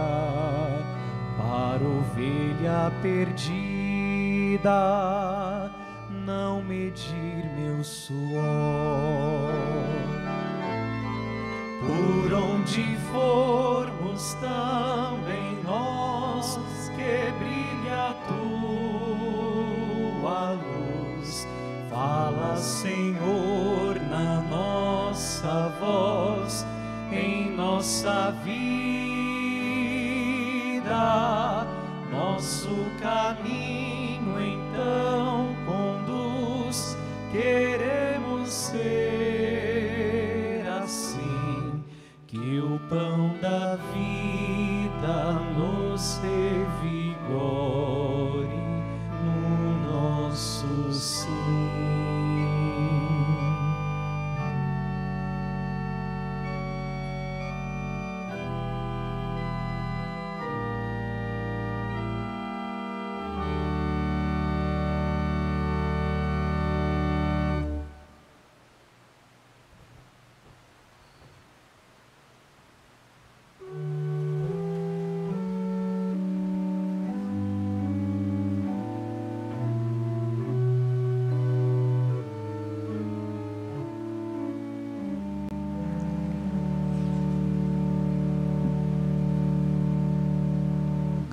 para 1.38 1.82
ovelha 1.82 2.92
perdida 3.00 4.70
não 6.26 6.62
medir 6.62 7.50
meu 7.56 7.82
suor 7.82 8.44
por 11.86 12.32
onde 12.32 12.96
formos 13.12 14.34
também 14.34 15.58
nós 15.64 16.58
que 16.96 17.32
brilha 17.38 18.10
a 18.10 18.14
tua 18.26 20.52
luz 20.52 20.74
Fala, 21.94 22.56
Senhor, 22.56 23.94
na 24.10 24.40
nossa 24.50 25.68
voz, 25.78 26.66
em 27.12 27.54
nossa 27.54 28.32
vida, 28.42 28.64
nosso 32.10 32.74
caminho 33.00 34.42
então 34.42 35.54
conduz. 35.64 36.98
Queremos 37.30 37.63
pão 42.88 43.36
da 43.40 43.76
vida 43.92 45.32
nos 45.56 46.18
revigore 46.22 46.43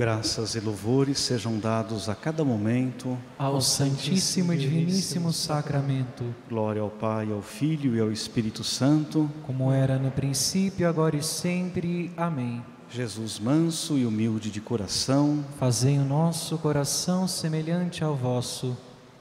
Graças 0.01 0.55
e 0.55 0.59
louvores 0.59 1.19
sejam 1.19 1.59
dados 1.59 2.09
a 2.09 2.15
cada 2.15 2.43
momento. 2.43 3.15
Ao 3.37 3.61
Santíssimo 3.61 4.51
e 4.51 4.57
Diviníssimo 4.57 5.31
Sacramento, 5.31 6.25
Glória 6.49 6.81
ao 6.81 6.89
Pai, 6.89 7.31
ao 7.31 7.43
Filho 7.43 7.95
e 7.95 7.99
ao 7.99 8.11
Espírito 8.11 8.63
Santo. 8.63 9.29
como 9.45 9.71
era 9.71 9.99
no 9.99 10.09
princípio, 10.09 10.89
agora 10.89 11.15
e 11.15 11.21
sempre. 11.21 12.11
Amém. 12.17 12.65
Jesus 12.89 13.37
manso 13.37 13.95
e 13.95 14.03
humilde 14.03 14.49
de 14.49 14.59
coração, 14.59 15.45
Fazei 15.59 15.99
o 15.99 16.03
nosso 16.03 16.57
coração 16.57 17.27
semelhante 17.27 18.03
ao 18.03 18.15
vosso. 18.15 18.75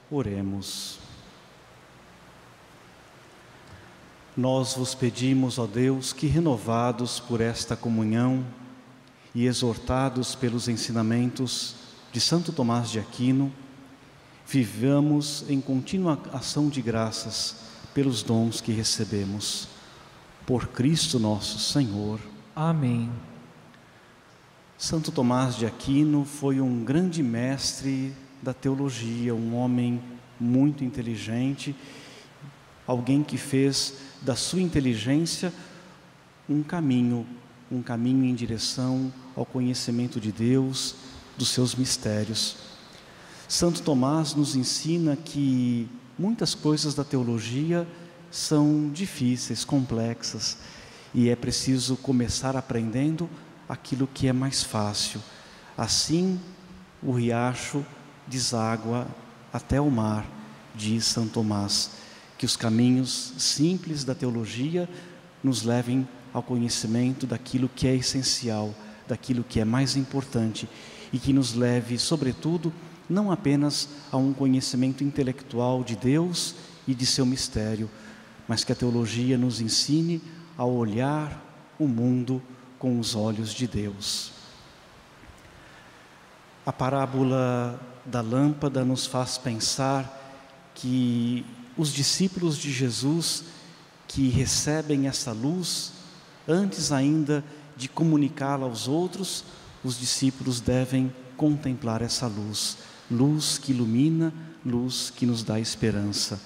oremos. 0.09 0.97
Nós 4.35 4.73
vos 4.73 4.95
pedimos, 4.95 5.59
ó 5.59 5.67
Deus, 5.67 6.11
que 6.11 6.25
renovados 6.25 7.19
por 7.19 7.39
esta 7.39 7.75
comunhão 7.75 8.43
e 9.33 9.45
exortados 9.45 10.35
pelos 10.35 10.67
ensinamentos 10.67 11.75
de 12.11 12.19
Santo 12.19 12.51
Tomás 12.51 12.89
de 12.89 12.99
Aquino, 12.99 13.51
vivamos 14.45 15.45
em 15.47 15.61
contínua 15.61 16.19
ação 16.33 16.67
de 16.67 16.81
graças 16.81 17.55
pelos 17.93 18.21
dons 18.21 18.59
que 18.59 18.71
recebemos. 18.71 19.67
Por 20.45 20.67
Cristo 20.67 21.19
nosso 21.19 21.59
Senhor. 21.59 22.19
Amém. 22.55 23.09
Santo 24.77 25.11
Tomás 25.11 25.55
de 25.55 25.65
Aquino 25.65 26.25
foi 26.25 26.59
um 26.59 26.83
grande 26.83 27.21
mestre 27.21 28.13
da 28.41 28.53
teologia, 28.53 29.33
um 29.33 29.55
homem 29.55 30.01
muito 30.39 30.83
inteligente, 30.83 31.75
alguém 32.87 33.23
que 33.23 33.37
fez 33.37 33.93
da 34.21 34.35
sua 34.35 34.59
inteligência 34.59 35.53
um 36.49 36.63
caminho, 36.63 37.25
um 37.71 37.81
caminho 37.81 38.25
em 38.25 38.35
direção 38.35 39.11
ao 39.35 39.45
conhecimento 39.45 40.19
de 40.19 40.31
Deus, 40.31 40.95
dos 41.37 41.49
seus 41.49 41.73
mistérios. 41.73 42.57
Santo 43.47 43.81
Tomás 43.81 44.35
nos 44.35 44.55
ensina 44.55 45.15
que 45.15 45.87
muitas 46.19 46.53
coisas 46.53 46.93
da 46.93 47.03
teologia 47.03 47.87
são 48.29 48.89
difíceis, 48.93 49.63
complexas, 49.63 50.57
e 51.13 51.29
é 51.29 51.35
preciso 51.35 51.97
começar 51.97 52.55
aprendendo 52.55 53.29
aquilo 53.67 54.07
que 54.07 54.27
é 54.27 54.33
mais 54.33 54.63
fácil. 54.63 55.21
Assim, 55.77 56.39
o 57.01 57.11
riacho 57.11 57.85
deságua 58.27 59.07
até 59.51 59.81
o 59.81 59.89
mar, 59.89 60.25
diz 60.75 61.05
São 61.05 61.27
Tomás, 61.27 61.91
que 62.37 62.45
os 62.45 62.55
caminhos 62.55 63.33
simples 63.37 64.03
da 64.03 64.15
teologia 64.15 64.89
nos 65.43 65.63
levem 65.63 66.07
ao 66.33 66.41
conhecimento 66.41 67.25
daquilo 67.27 67.69
que 67.69 67.87
é 67.87 67.95
essencial, 67.95 68.73
daquilo 69.07 69.43
que 69.43 69.59
é 69.59 69.65
mais 69.65 69.95
importante 69.95 70.67
e 71.11 71.19
que 71.19 71.33
nos 71.33 71.53
leve, 71.53 71.97
sobretudo, 71.97 72.71
não 73.09 73.31
apenas 73.31 73.89
a 74.11 74.17
um 74.17 74.33
conhecimento 74.33 75.03
intelectual 75.03 75.83
de 75.83 75.95
Deus 75.95 76.55
e 76.87 76.95
de 76.95 77.05
seu 77.05 77.25
mistério, 77.25 77.89
mas 78.47 78.63
que 78.63 78.71
a 78.71 78.75
teologia 78.75 79.37
nos 79.37 79.59
ensine 79.59 80.21
a 80.57 80.65
olhar 80.65 81.73
o 81.77 81.87
mundo 81.87 82.41
com 82.79 82.99
os 82.99 83.15
olhos 83.15 83.53
de 83.53 83.67
Deus. 83.67 84.31
A 86.65 86.71
parábola 86.71 87.79
da 88.05 88.21
lâmpada 88.21 88.85
nos 88.85 89.05
faz 89.05 89.37
pensar 89.37 90.19
que 90.73 91.45
os 91.77 91.91
discípulos 91.91 92.57
de 92.57 92.71
Jesus 92.71 93.43
que 94.07 94.29
recebem 94.29 95.07
essa 95.07 95.31
luz 95.31 95.93
Antes 96.47 96.91
ainda 96.91 97.43
de 97.75 97.87
comunicá-la 97.87 98.65
aos 98.65 98.87
outros, 98.87 99.43
os 99.83 99.99
discípulos 99.99 100.59
devem 100.59 101.13
contemplar 101.35 102.01
essa 102.01 102.27
luz, 102.27 102.77
luz 103.09 103.57
que 103.57 103.71
ilumina, 103.71 104.33
luz 104.65 105.11
que 105.15 105.25
nos 105.25 105.43
dá 105.43 105.59
esperança. 105.59 106.39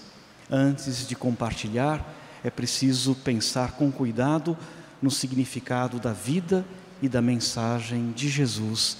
Antes 0.50 1.08
de 1.08 1.16
compartilhar, 1.16 2.14
é 2.44 2.50
preciso 2.50 3.16
pensar 3.16 3.74
com 3.74 3.92
cuidado 3.92 4.58
no 5.02 5.12
significado 5.12 6.00
da 6.00 6.14
vida 6.14 6.66
e 7.02 7.10
da 7.10 7.22
mensagem 7.22 8.12
de 8.12 8.30
Jesus. 8.30 8.98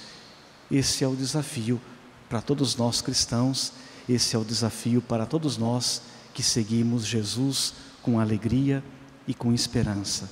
Esse 0.70 1.04
é 1.04 1.08
o 1.08 1.16
desafio 1.16 1.80
para 2.28 2.42
todos 2.42 2.76
nós 2.76 3.02
cristãos, 3.02 3.72
esse 4.10 4.36
é 4.36 4.40
o 4.40 4.44
desafio 4.44 5.02
para 5.02 5.26
todos 5.26 5.58
nós 5.58 6.02
que 6.34 6.44
seguimos 6.44 7.06
Jesus 7.06 7.74
com 8.02 8.20
alegria 8.20 8.84
e 9.28 9.34
com 9.34 9.54
esperança. 9.54 10.30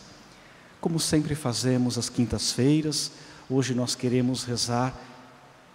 Como 0.83 0.99
sempre 0.99 1.33
fazemos 1.33 1.97
às 1.97 2.09
quintas-feiras, 2.09 3.09
hoje 3.49 3.73
nós 3.73 3.95
queremos 3.95 4.43
rezar 4.43 4.93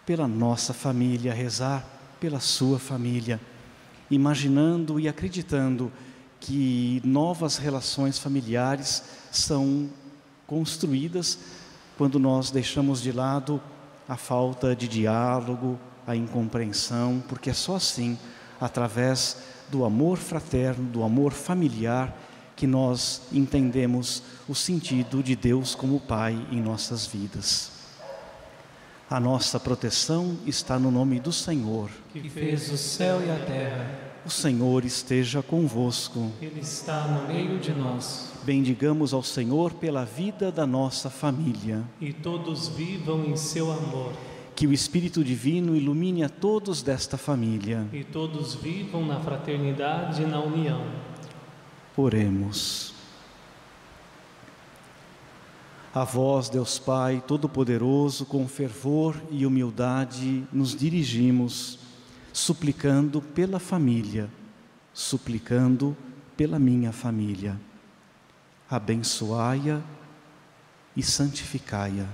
pela 0.04 0.28
nossa 0.28 0.74
família, 0.74 1.32
rezar 1.32 1.82
pela 2.20 2.40
sua 2.40 2.78
família, 2.78 3.40
imaginando 4.10 5.00
e 5.00 5.08
acreditando 5.08 5.90
que 6.38 7.00
novas 7.02 7.56
relações 7.56 8.18
familiares 8.18 9.02
são 9.32 9.88
construídas 10.46 11.38
quando 11.96 12.18
nós 12.18 12.50
deixamos 12.50 13.00
de 13.00 13.10
lado 13.10 13.62
a 14.06 14.14
falta 14.18 14.76
de 14.76 14.86
diálogo, 14.86 15.78
a 16.06 16.14
incompreensão, 16.14 17.24
porque 17.26 17.48
é 17.48 17.54
só 17.54 17.76
assim, 17.76 18.18
através 18.60 19.38
do 19.70 19.86
amor 19.86 20.18
fraterno, 20.18 20.86
do 20.90 21.02
amor 21.02 21.32
familiar, 21.32 22.14
que 22.58 22.66
nós 22.66 23.22
entendemos 23.32 24.20
o 24.48 24.54
sentido 24.54 25.22
de 25.22 25.36
Deus 25.36 25.76
como 25.76 26.00
Pai 26.00 26.36
em 26.50 26.60
nossas 26.60 27.06
vidas. 27.06 27.70
A 29.08 29.20
nossa 29.20 29.60
proteção 29.60 30.36
está 30.44 30.76
no 30.76 30.90
nome 30.90 31.20
do 31.20 31.32
Senhor, 31.32 31.88
que 32.12 32.28
fez 32.28 32.68
o 32.72 32.76
céu 32.76 33.24
e 33.24 33.30
a 33.30 33.38
terra. 33.46 33.88
O 34.26 34.30
Senhor 34.30 34.84
esteja 34.84 35.40
convosco. 35.40 36.32
Ele 36.42 36.58
está 36.60 37.06
no 37.06 37.32
meio 37.32 37.60
de 37.60 37.72
nós. 37.72 38.32
Bendigamos 38.42 39.14
ao 39.14 39.22
Senhor 39.22 39.74
pela 39.74 40.04
vida 40.04 40.50
da 40.50 40.66
nossa 40.66 41.08
família. 41.08 41.84
E 42.00 42.12
todos 42.12 42.66
vivam 42.66 43.24
em 43.24 43.36
seu 43.36 43.70
amor. 43.70 44.12
Que 44.56 44.66
o 44.66 44.72
Espírito 44.72 45.22
Divino 45.22 45.76
ilumine 45.76 46.24
a 46.24 46.28
todos 46.28 46.82
desta 46.82 47.16
família. 47.16 47.86
E 47.92 48.02
todos 48.02 48.56
vivam 48.56 49.06
na 49.06 49.20
fraternidade 49.20 50.22
e 50.22 50.26
na 50.26 50.40
união. 50.40 51.07
Oremos. 52.00 52.94
A 55.92 56.04
vós, 56.04 56.48
Deus 56.48 56.78
Pai 56.78 57.20
Todo-Poderoso, 57.26 58.24
com 58.24 58.46
fervor 58.46 59.20
e 59.32 59.44
humildade 59.44 60.46
nos 60.52 60.76
dirigimos, 60.76 61.80
suplicando 62.32 63.20
pela 63.20 63.58
família, 63.58 64.30
suplicando 64.94 65.96
pela 66.36 66.56
minha 66.56 66.92
família. 66.92 67.60
Abençoai-a 68.70 69.80
e 70.94 71.02
santificai-a. 71.02 72.06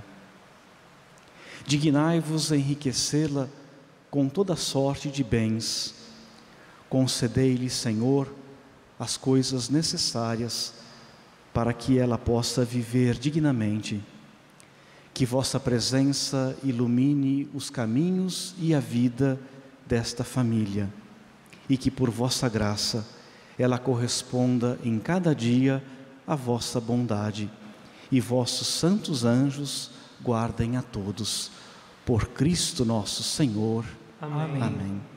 Dignai-vos 1.63 2.51
enriquecê-la 2.51 3.47
com 4.09 4.27
toda 4.27 4.55
sorte 4.55 5.11
de 5.11 5.23
bens. 5.23 5.93
Concedei-lhe, 6.89 7.69
Senhor, 7.69 8.33
as 8.99 9.17
coisas 9.17 9.69
necessárias 9.69 10.73
para 11.53 11.73
que 11.73 11.97
ela 11.97 12.17
possa 12.17 12.65
viver 12.65 13.17
dignamente. 13.17 14.01
Que 15.13 15.25
vossa 15.25 15.59
presença 15.59 16.55
ilumine 16.63 17.49
os 17.53 17.69
caminhos 17.69 18.53
e 18.59 18.73
a 18.73 18.79
vida 18.79 19.39
desta 19.87 20.23
família 20.23 20.89
e 21.69 21.77
que 21.77 21.89
por 21.89 22.09
vossa 22.09 22.47
graça 22.47 23.05
ela 23.57 23.77
corresponda 23.77 24.79
em 24.83 24.99
cada 24.99 25.33
dia 25.33 25.83
à 26.27 26.35
vossa 26.35 26.79
bondade 26.79 27.49
e 28.11 28.19
vossos 28.19 28.67
santos 28.67 29.23
anjos 29.23 29.91
guardem 30.21 30.77
a 30.77 30.81
todos. 30.81 31.51
Por 32.05 32.27
Cristo 32.27 32.85
nosso 32.85 33.23
Senhor. 33.23 33.85
Amém. 34.21 34.61
Amém. 34.61 35.14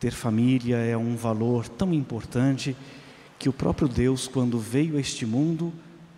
Ter 0.00 0.12
família 0.12 0.78
é 0.78 0.96
um 0.96 1.14
valor 1.14 1.68
tão 1.68 1.92
importante 1.92 2.74
que 3.38 3.50
o 3.50 3.52
próprio 3.52 3.86
Deus, 3.86 4.26
quando 4.26 4.58
veio 4.58 4.96
a 4.96 5.00
este 5.00 5.26
mundo, 5.26 5.72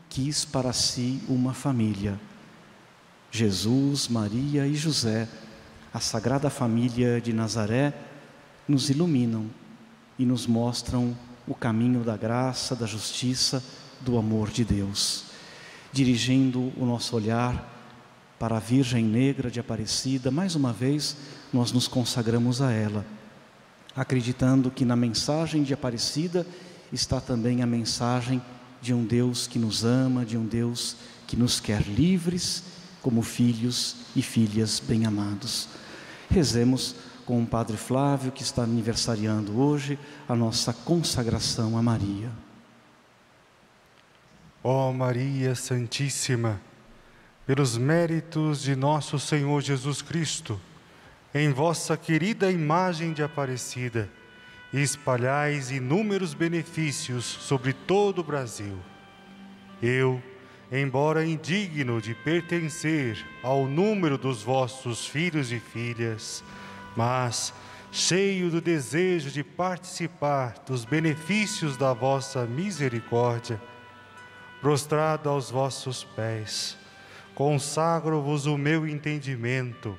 quis 0.09 0.45
para 0.45 0.73
si 0.73 1.21
uma 1.29 1.53
família. 1.53 2.19
Jesus, 3.31 4.07
Maria 4.07 4.69
e 4.69 4.75
José, 4.77 5.29
a 5.93 5.99
Sagrada 5.99 6.49
Família 6.49 7.21
de 7.21 7.33
Nazaré, 7.33 7.93
nos 8.69 8.89
iluminam 8.89 9.47
e 10.17 10.25
nos 10.25 10.47
mostram 10.47 11.17
o 11.47 11.55
caminho 11.55 12.05
da 12.05 12.17
graça, 12.17 12.77
da 12.77 12.87
justiça, 12.87 13.65
do 14.01 14.17
amor 14.17 14.51
de 14.51 14.65
Deus. 14.65 15.25
Dirigindo 15.93 16.73
o 16.77 16.87
nosso 16.87 17.17
olhar 17.17 17.69
para 18.39 18.59
a 18.59 18.61
Virgem 18.61 19.05
Negra 19.05 19.51
de 19.51 19.59
Aparecida, 19.59 20.31
mais 20.31 20.55
uma 20.55 20.73
vez 20.73 21.17
nós 21.53 21.73
nos 21.73 21.89
consagramos 21.89 22.63
a 22.63 22.71
ela, 22.71 23.05
acreditando 23.97 24.71
que 24.71 24.85
na 24.85 24.97
mensagem 24.97 25.63
de 25.63 25.75
Aparecida 25.75 26.47
está 26.93 27.21
também 27.21 27.63
a 27.63 27.67
mensagem 27.67 28.43
de 28.81 28.93
um 28.93 29.05
Deus 29.05 29.47
que 29.47 29.59
nos 29.59 29.85
ama, 29.85 30.25
de 30.25 30.37
um 30.37 30.45
Deus 30.45 30.97
que 31.27 31.37
nos 31.37 31.61
quer 31.61 31.83
livres 31.83 32.65
como 33.01 33.23
filhos 33.23 33.97
e 34.15 34.23
filhas 34.23 34.81
bem-amados. 34.81 35.69
Rezemos 36.31 36.95
com 37.25 37.43
o 37.43 37.47
Padre 37.47 37.77
Flávio, 37.77 38.33
que 38.33 38.43
está 38.43 38.63
aniversariando 38.63 39.59
hoje, 39.59 39.99
a 40.29 40.35
nossa 40.35 40.73
consagração 40.73 41.77
a 41.77 41.83
Maria. 41.83 42.31
Ó 44.63 44.91
oh 44.91 44.93
Maria 44.93 45.55
Santíssima, 45.55 46.61
pelos 47.47 47.77
méritos 47.77 48.63
de 48.63 48.77
nosso 48.77 49.19
Senhor 49.19 49.61
Jesus 49.61 50.03
Cristo, 50.03 50.61
em 51.35 51.51
vossa 51.51 51.97
querida 51.97 52.51
imagem 52.51 53.13
de 53.13 53.23
Aparecida, 53.23 54.09
e 54.73 54.81
espalhais 54.81 55.71
inúmeros 55.71 56.33
benefícios 56.33 57.25
sobre 57.25 57.73
todo 57.73 58.21
o 58.21 58.25
Brasil. 58.25 58.79
Eu, 59.83 60.23
embora 60.71 61.27
indigno 61.27 62.01
de 62.01 62.15
pertencer 62.15 63.23
ao 63.43 63.67
número 63.67 64.17
dos 64.17 64.43
vossos 64.43 65.07
filhos 65.07 65.53
e 65.53 65.59
filhas, 65.59 66.43
mas 66.97 67.53
cheio 67.91 68.51
do 68.51 68.61
desejo 68.61 69.31
de 69.31 69.45
participar 69.45 70.55
dos 70.67 70.85
benefícios 70.87 71.77
da 71.77 71.93
vossa 71.93 72.47
misericórdia, 72.47 73.61
prostrado 74.63 75.29
aos 75.29 75.51
vossos 75.51 76.03
pés, 76.03 76.79
consagro-vos 77.35 78.47
o 78.47 78.57
meu 78.57 78.87
entendimento, 78.87 79.99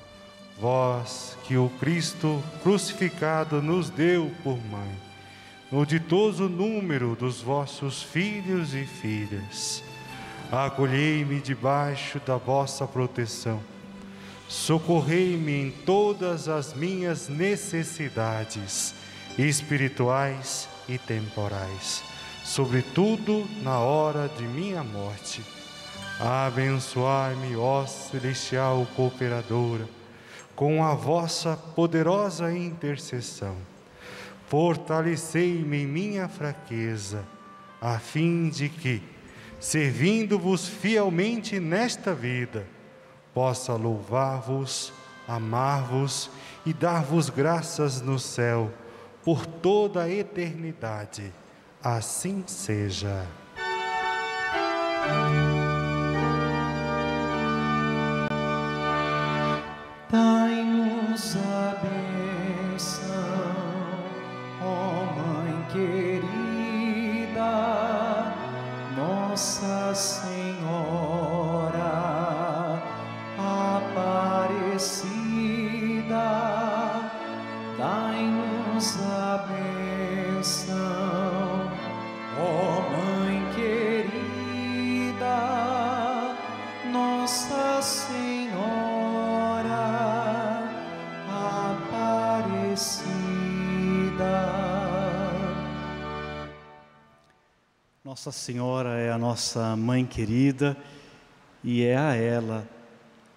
vós 0.61 1.35
que 1.43 1.57
o 1.57 1.69
Cristo 1.79 2.41
crucificado 2.61 3.63
nos 3.63 3.89
deu 3.89 4.31
por 4.43 4.57
mãe 4.67 5.11
no 5.71 5.85
ditoso 5.85 6.49
número 6.49 7.15
dos 7.15 7.41
vossos 7.41 8.03
filhos 8.03 8.75
e 8.75 8.85
filhas. 8.85 9.81
Acolhei-me 10.51 11.39
debaixo 11.39 12.19
da 12.19 12.35
vossa 12.35 12.85
proteção. 12.85 13.59
Socorrei-me 14.49 15.53
em 15.53 15.71
todas 15.71 16.49
as 16.49 16.73
minhas 16.73 17.29
necessidades 17.29 18.93
espirituais 19.37 20.67
e 20.89 20.97
temporais, 20.97 22.03
sobretudo 22.43 23.47
na 23.63 23.79
hora 23.79 24.29
de 24.37 24.43
minha 24.43 24.83
morte. 24.83 25.41
Abençoai-me, 26.19 27.55
ó 27.55 27.85
celestial 27.85 28.85
cooperadora, 28.93 29.87
com 30.61 30.83
a 30.83 30.93
vossa 30.93 31.57
poderosa 31.57 32.55
intercessão 32.55 33.57
Fortalecei-me 34.45 35.81
em 35.81 35.87
minha 35.87 36.27
fraqueza, 36.27 37.23
a 37.81 37.97
fim 37.97 38.47
de 38.47 38.69
que, 38.69 39.01
servindo-vos 39.59 40.67
fielmente 40.67 41.59
nesta 41.59 42.13
vida, 42.13 42.67
possa 43.33 43.73
louvar-vos, 43.73 44.93
amar-vos 45.27 46.29
e 46.63 46.73
dar-vos 46.73 47.31
graças 47.31 47.99
no 47.99 48.19
céu 48.19 48.71
por 49.23 49.47
toda 49.47 50.03
a 50.03 50.11
eternidade. 50.11 51.33
Assim 51.81 52.43
seja. 52.45 53.25
Nossa 98.23 98.39
Senhora 98.39 98.99
é 98.99 99.11
a 99.11 99.17
nossa 99.17 99.75
mãe 99.75 100.05
querida 100.05 100.77
e 101.63 101.81
é 101.81 101.97
a 101.97 102.13
ela 102.13 102.69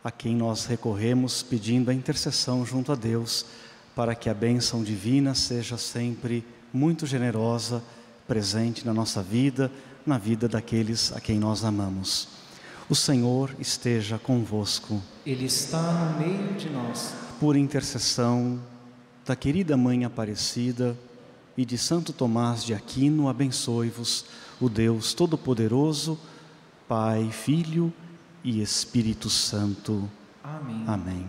a 0.05 0.11
quem 0.11 0.37
nós 0.37 0.67
recorremos 0.67 1.43
pedindo 1.43 1.91
a 1.91 1.95
intercessão 1.95 2.67
junto 2.67 2.93
a 2.93 2.95
Deus 2.95 3.47
para 3.97 4.15
que 4.15 4.29
a 4.29 4.35
bênção 4.35 4.85
divina 4.85 5.35
seja 5.35 5.79
sempre 5.79 6.45
muito 6.71 7.07
generosa, 7.07 7.83
presente 8.29 8.85
na 8.85 8.93
nossa 8.93 9.23
vida, 9.23 9.73
na 10.05 10.19
vida 10.19 10.47
daqueles 10.47 11.13
a 11.13 11.19
quem 11.19 11.39
nós 11.39 11.65
amamos. 11.65 12.29
O 12.87 12.95
Senhor 12.95 13.57
esteja 13.59 14.19
convosco. 14.19 15.03
Ele 15.25 15.47
está 15.47 15.81
no 15.81 16.19
meio 16.19 16.53
de 16.59 16.69
nós. 16.69 17.15
Por 17.41 17.57
intercessão 17.57 18.61
da 19.25 19.35
querida 19.35 19.79
Mãe 19.79 20.05
Aparecida 20.05 20.95
e 21.57 21.65
de 21.65 21.79
Santo 21.79 22.13
Tomás 22.13 22.63
de 22.63 22.75
Aquino, 22.75 23.31
abençoe-vos 23.31 24.44
o 24.61 24.69
Deus 24.69 25.15
Todo-Poderoso, 25.15 26.19
Pai, 26.89 27.31
Filho 27.31 27.93
e 28.43 28.61
Espírito 28.61 29.29
Santo. 29.29 30.09
Amém. 30.43 30.85
Amém. 30.87 31.27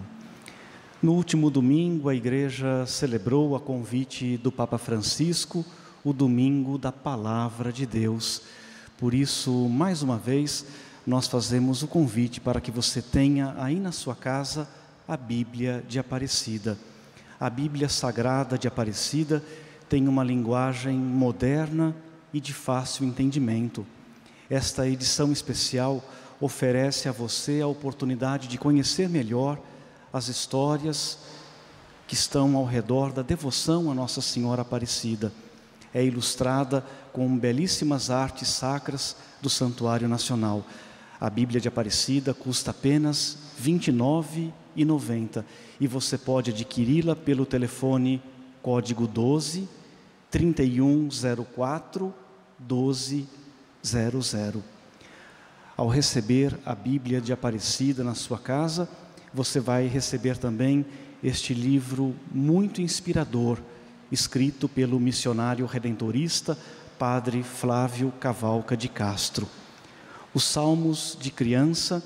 No 1.01 1.13
último 1.13 1.49
domingo, 1.49 2.09
a 2.09 2.15
igreja 2.15 2.86
celebrou 2.86 3.55
a 3.55 3.59
convite 3.59 4.38
do 4.38 4.51
Papa 4.51 4.78
Francisco 4.78 5.65
o 6.03 6.13
domingo 6.13 6.78
da 6.78 6.91
Palavra 6.91 7.73
de 7.73 7.86
Deus. 7.86 8.43
Por 8.97 9.13
isso, 9.13 9.67
mais 9.67 10.03
uma 10.03 10.17
vez, 10.17 10.65
nós 11.05 11.28
fazemos 11.28 11.82
o 11.82 11.88
convite 11.88 12.39
para 12.39 12.61
que 12.61 12.69
você 12.69 13.01
tenha 13.01 13.55
aí 13.57 13.80
na 13.80 13.91
sua 13.91 14.15
casa 14.15 14.69
a 15.07 15.17
Bíblia 15.17 15.84
de 15.88 15.97
Aparecida. 15.97 16.78
A 17.39 17.49
Bíblia 17.49 17.89
Sagrada 17.89 18.57
de 18.57 18.67
Aparecida 18.67 19.43
tem 19.89 20.07
uma 20.07 20.23
linguagem 20.23 20.95
moderna 20.95 21.95
e 22.36 22.39
de 22.41 22.53
fácil 22.53 23.05
entendimento. 23.05 23.88
Esta 24.49 24.86
edição 24.89 25.31
especial 25.31 26.03
oferece 26.41 27.07
a 27.07 27.13
você 27.13 27.61
a 27.61 27.67
oportunidade 27.67 28.49
de 28.49 28.57
conhecer 28.57 29.07
melhor 29.07 29.57
as 30.11 30.27
histórias 30.27 31.17
que 32.05 32.13
estão 32.13 32.57
ao 32.57 32.65
redor 32.65 33.13
da 33.13 33.21
devoção 33.21 33.89
a 33.89 33.93
Nossa 33.93 34.19
Senhora 34.19 34.63
Aparecida. 34.63 35.31
É 35.93 36.03
ilustrada 36.03 36.86
com 37.13 37.38
belíssimas 37.38 38.09
artes 38.09 38.49
sacras 38.49 39.15
do 39.41 39.49
Santuário 39.49 40.09
Nacional. 40.09 40.65
A 41.21 41.29
Bíblia 41.29 41.61
de 41.61 41.69
Aparecida 41.69 42.33
custa 42.33 42.71
apenas 42.71 43.38
R$ 43.63 43.71
29,90 43.71 45.45
e 45.79 45.88
você 45.88 46.17
pode 46.17 46.51
adquiri-la 46.51 47.15
pelo 47.15 47.45
telefone 47.45 48.21
código 48.61 49.07
12 49.07 49.69
3104 50.29 52.24
1200. 52.60 54.64
Ao 55.78 55.88
receber 55.88 56.58
a 56.66 56.74
Bíblia 56.74 57.20
de 57.20 57.34
Aparecida 57.34 58.03
na 58.03 58.16
sua 58.16 58.39
casa, 58.39 58.88
você 59.34 59.60
vai 59.60 59.88
receber 59.88 60.38
também 60.38 60.86
este 61.22 61.53
livro 61.53 62.16
muito 62.32 62.82
inspirador, 62.82 63.60
escrito 64.12 64.70
pelo 64.70 64.99
missionário 64.99 65.66
redentorista 65.66 66.58
Padre 66.97 67.43
Flávio 67.43 68.12
Cavalca 68.20 68.78
de 68.78 68.88
Castro. 68.88 69.47
Os 70.34 70.43
salmos 70.43 71.18
de 71.20 71.32
criança 71.32 72.03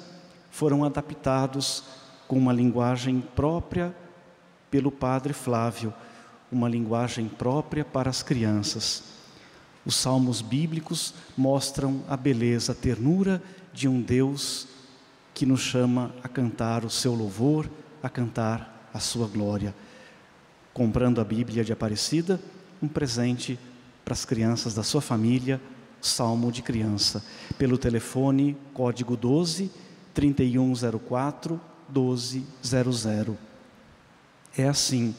foram 0.49 0.83
adaptados 0.83 1.83
com 2.27 2.37
uma 2.37 2.53
linguagem 2.53 3.21
própria 3.35 3.95
pelo 4.71 4.91
Padre 4.91 5.33
Flávio, 5.33 5.93
uma 6.51 6.69
linguagem 6.69 7.27
própria 7.27 7.85
para 7.85 8.09
as 8.09 8.23
crianças. 8.23 9.18
Os 9.89 9.95
salmos 9.95 10.39
bíblicos 10.39 11.15
mostram 11.35 12.03
a 12.07 12.15
beleza, 12.15 12.73
a 12.73 12.75
ternura 12.75 13.41
de 13.73 13.87
um 13.87 13.99
Deus 13.99 14.67
que 15.33 15.47
nos 15.47 15.61
chama 15.61 16.13
a 16.21 16.27
cantar 16.27 16.85
o 16.85 16.91
seu 16.91 17.15
louvor, 17.15 17.67
a 18.03 18.07
cantar 18.07 18.87
a 18.93 18.99
sua 18.99 19.25
glória. 19.25 19.73
Comprando 20.75 21.19
a 21.19 21.23
Bíblia 21.23 21.63
de 21.63 21.73
Aparecida, 21.73 22.39
um 22.79 22.87
presente 22.87 23.57
para 24.05 24.13
as 24.13 24.25
crianças 24.25 24.75
da 24.75 24.83
sua 24.83 25.01
família, 25.01 25.59
Salmo 25.99 26.51
de 26.51 26.61
Criança, 26.61 27.25
pelo 27.57 27.75
telefone 27.75 28.55
código 28.75 29.17
12 29.17 29.71
3104 30.13 31.59
1200. 31.89 33.05
É 34.55 34.67
assim, 34.67 35.15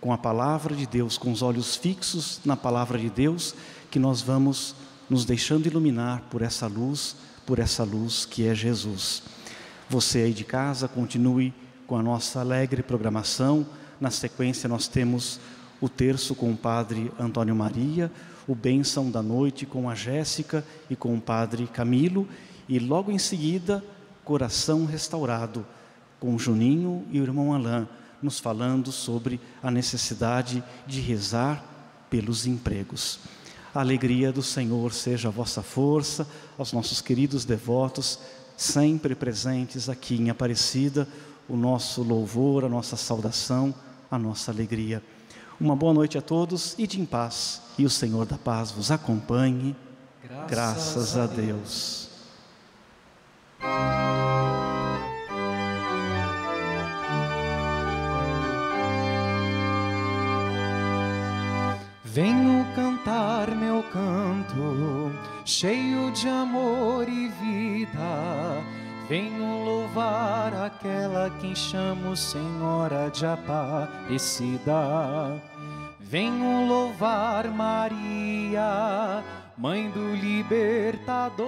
com 0.00 0.12
a 0.12 0.18
palavra 0.18 0.74
de 0.74 0.86
Deus, 0.86 1.18
com 1.18 1.32
os 1.32 1.42
olhos 1.42 1.76
fixos 1.76 2.40
na 2.44 2.56
palavra 2.56 2.98
de 2.98 3.10
Deus, 3.10 3.54
que 3.90 3.98
nós 3.98 4.20
vamos 4.20 4.74
nos 5.08 5.24
deixando 5.24 5.66
iluminar 5.66 6.22
por 6.30 6.42
essa 6.42 6.66
luz, 6.66 7.16
por 7.46 7.58
essa 7.58 7.82
luz 7.82 8.24
que 8.24 8.46
é 8.46 8.54
Jesus. 8.54 9.22
Você 9.88 10.18
aí 10.20 10.32
de 10.32 10.44
casa, 10.44 10.86
continue 10.86 11.52
com 11.86 11.96
a 11.96 12.02
nossa 12.02 12.40
alegre 12.40 12.82
programação. 12.82 13.66
Na 14.00 14.10
sequência, 14.10 14.68
nós 14.68 14.86
temos 14.86 15.40
o 15.80 15.88
terço 15.88 16.34
com 16.34 16.52
o 16.52 16.56
Padre 16.56 17.10
Antônio 17.18 17.56
Maria, 17.56 18.12
o 18.46 18.54
Bênção 18.54 19.10
da 19.10 19.22
Noite 19.22 19.64
com 19.64 19.88
a 19.88 19.94
Jéssica 19.94 20.64
e 20.90 20.96
com 20.96 21.14
o 21.14 21.20
Padre 21.20 21.66
Camilo, 21.66 22.28
e 22.68 22.78
logo 22.78 23.10
em 23.10 23.18
seguida, 23.18 23.82
Coração 24.24 24.84
Restaurado, 24.84 25.64
com 26.20 26.38
Juninho 26.38 27.04
e 27.10 27.20
o 27.20 27.22
irmão 27.22 27.54
Alain, 27.54 27.88
nos 28.22 28.38
falando 28.38 28.90
sobre 28.92 29.40
a 29.62 29.70
necessidade 29.70 30.62
de 30.86 31.00
rezar 31.00 31.64
pelos 32.10 32.46
empregos. 32.46 33.18
A 33.74 33.80
alegria 33.80 34.32
do 34.32 34.42
Senhor 34.42 34.92
seja 34.92 35.28
a 35.28 35.30
vossa 35.30 35.62
força, 35.62 36.26
aos 36.56 36.72
nossos 36.72 37.00
queridos 37.00 37.44
devotos, 37.44 38.18
sempre 38.56 39.14
presentes 39.14 39.88
aqui 39.88 40.16
em 40.16 40.30
Aparecida, 40.30 41.06
o 41.48 41.56
nosso 41.56 42.02
louvor, 42.02 42.64
a 42.64 42.68
nossa 42.68 42.96
saudação, 42.96 43.74
a 44.10 44.18
nossa 44.18 44.50
alegria. 44.50 45.02
Uma 45.60 45.74
boa 45.76 45.92
noite 45.92 46.16
a 46.16 46.22
todos 46.22 46.74
e 46.78 46.86
de 46.86 47.00
em 47.00 47.04
paz. 47.04 47.62
E 47.78 47.84
o 47.84 47.90
Senhor 47.90 48.26
da 48.26 48.38
paz 48.38 48.70
vos 48.70 48.90
acompanhe. 48.90 49.76
Graças, 50.48 50.48
Graças 50.50 51.16
a 51.16 51.26
Deus. 51.26 52.08
Venho 62.20 62.66
cantar 62.74 63.54
meu 63.54 63.80
canto, 63.92 65.12
cheio 65.44 66.10
de 66.10 66.28
amor 66.28 67.08
e 67.08 67.28
vida. 67.28 68.60
Venho 69.08 69.64
louvar 69.64 70.52
aquela 70.52 71.30
quem 71.38 71.54
chamo 71.54 72.16
Senhora 72.16 73.08
de 73.08 73.24
Aparecida. 73.24 74.74
Venho 76.00 76.66
louvar 76.66 77.46
Maria, 77.52 79.22
Mãe 79.56 79.88
do 79.88 80.12
Libertador. 80.16 81.46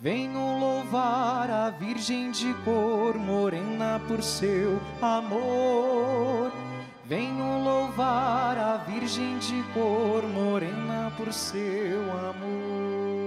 Venho 0.00 0.58
louvar 0.58 1.50
a 1.50 1.68
Virgem 1.68 2.30
de 2.30 2.54
cor 2.64 3.18
morena 3.18 4.00
por 4.08 4.22
seu 4.22 4.80
amor. 5.02 6.63
Venho 7.06 7.62
louvar 7.62 8.56
a 8.56 8.76
Virgem 8.78 9.38
de 9.38 9.62
cor 9.74 10.22
morena 10.22 11.12
por 11.18 11.30
seu 11.34 12.00
amor. 12.30 13.23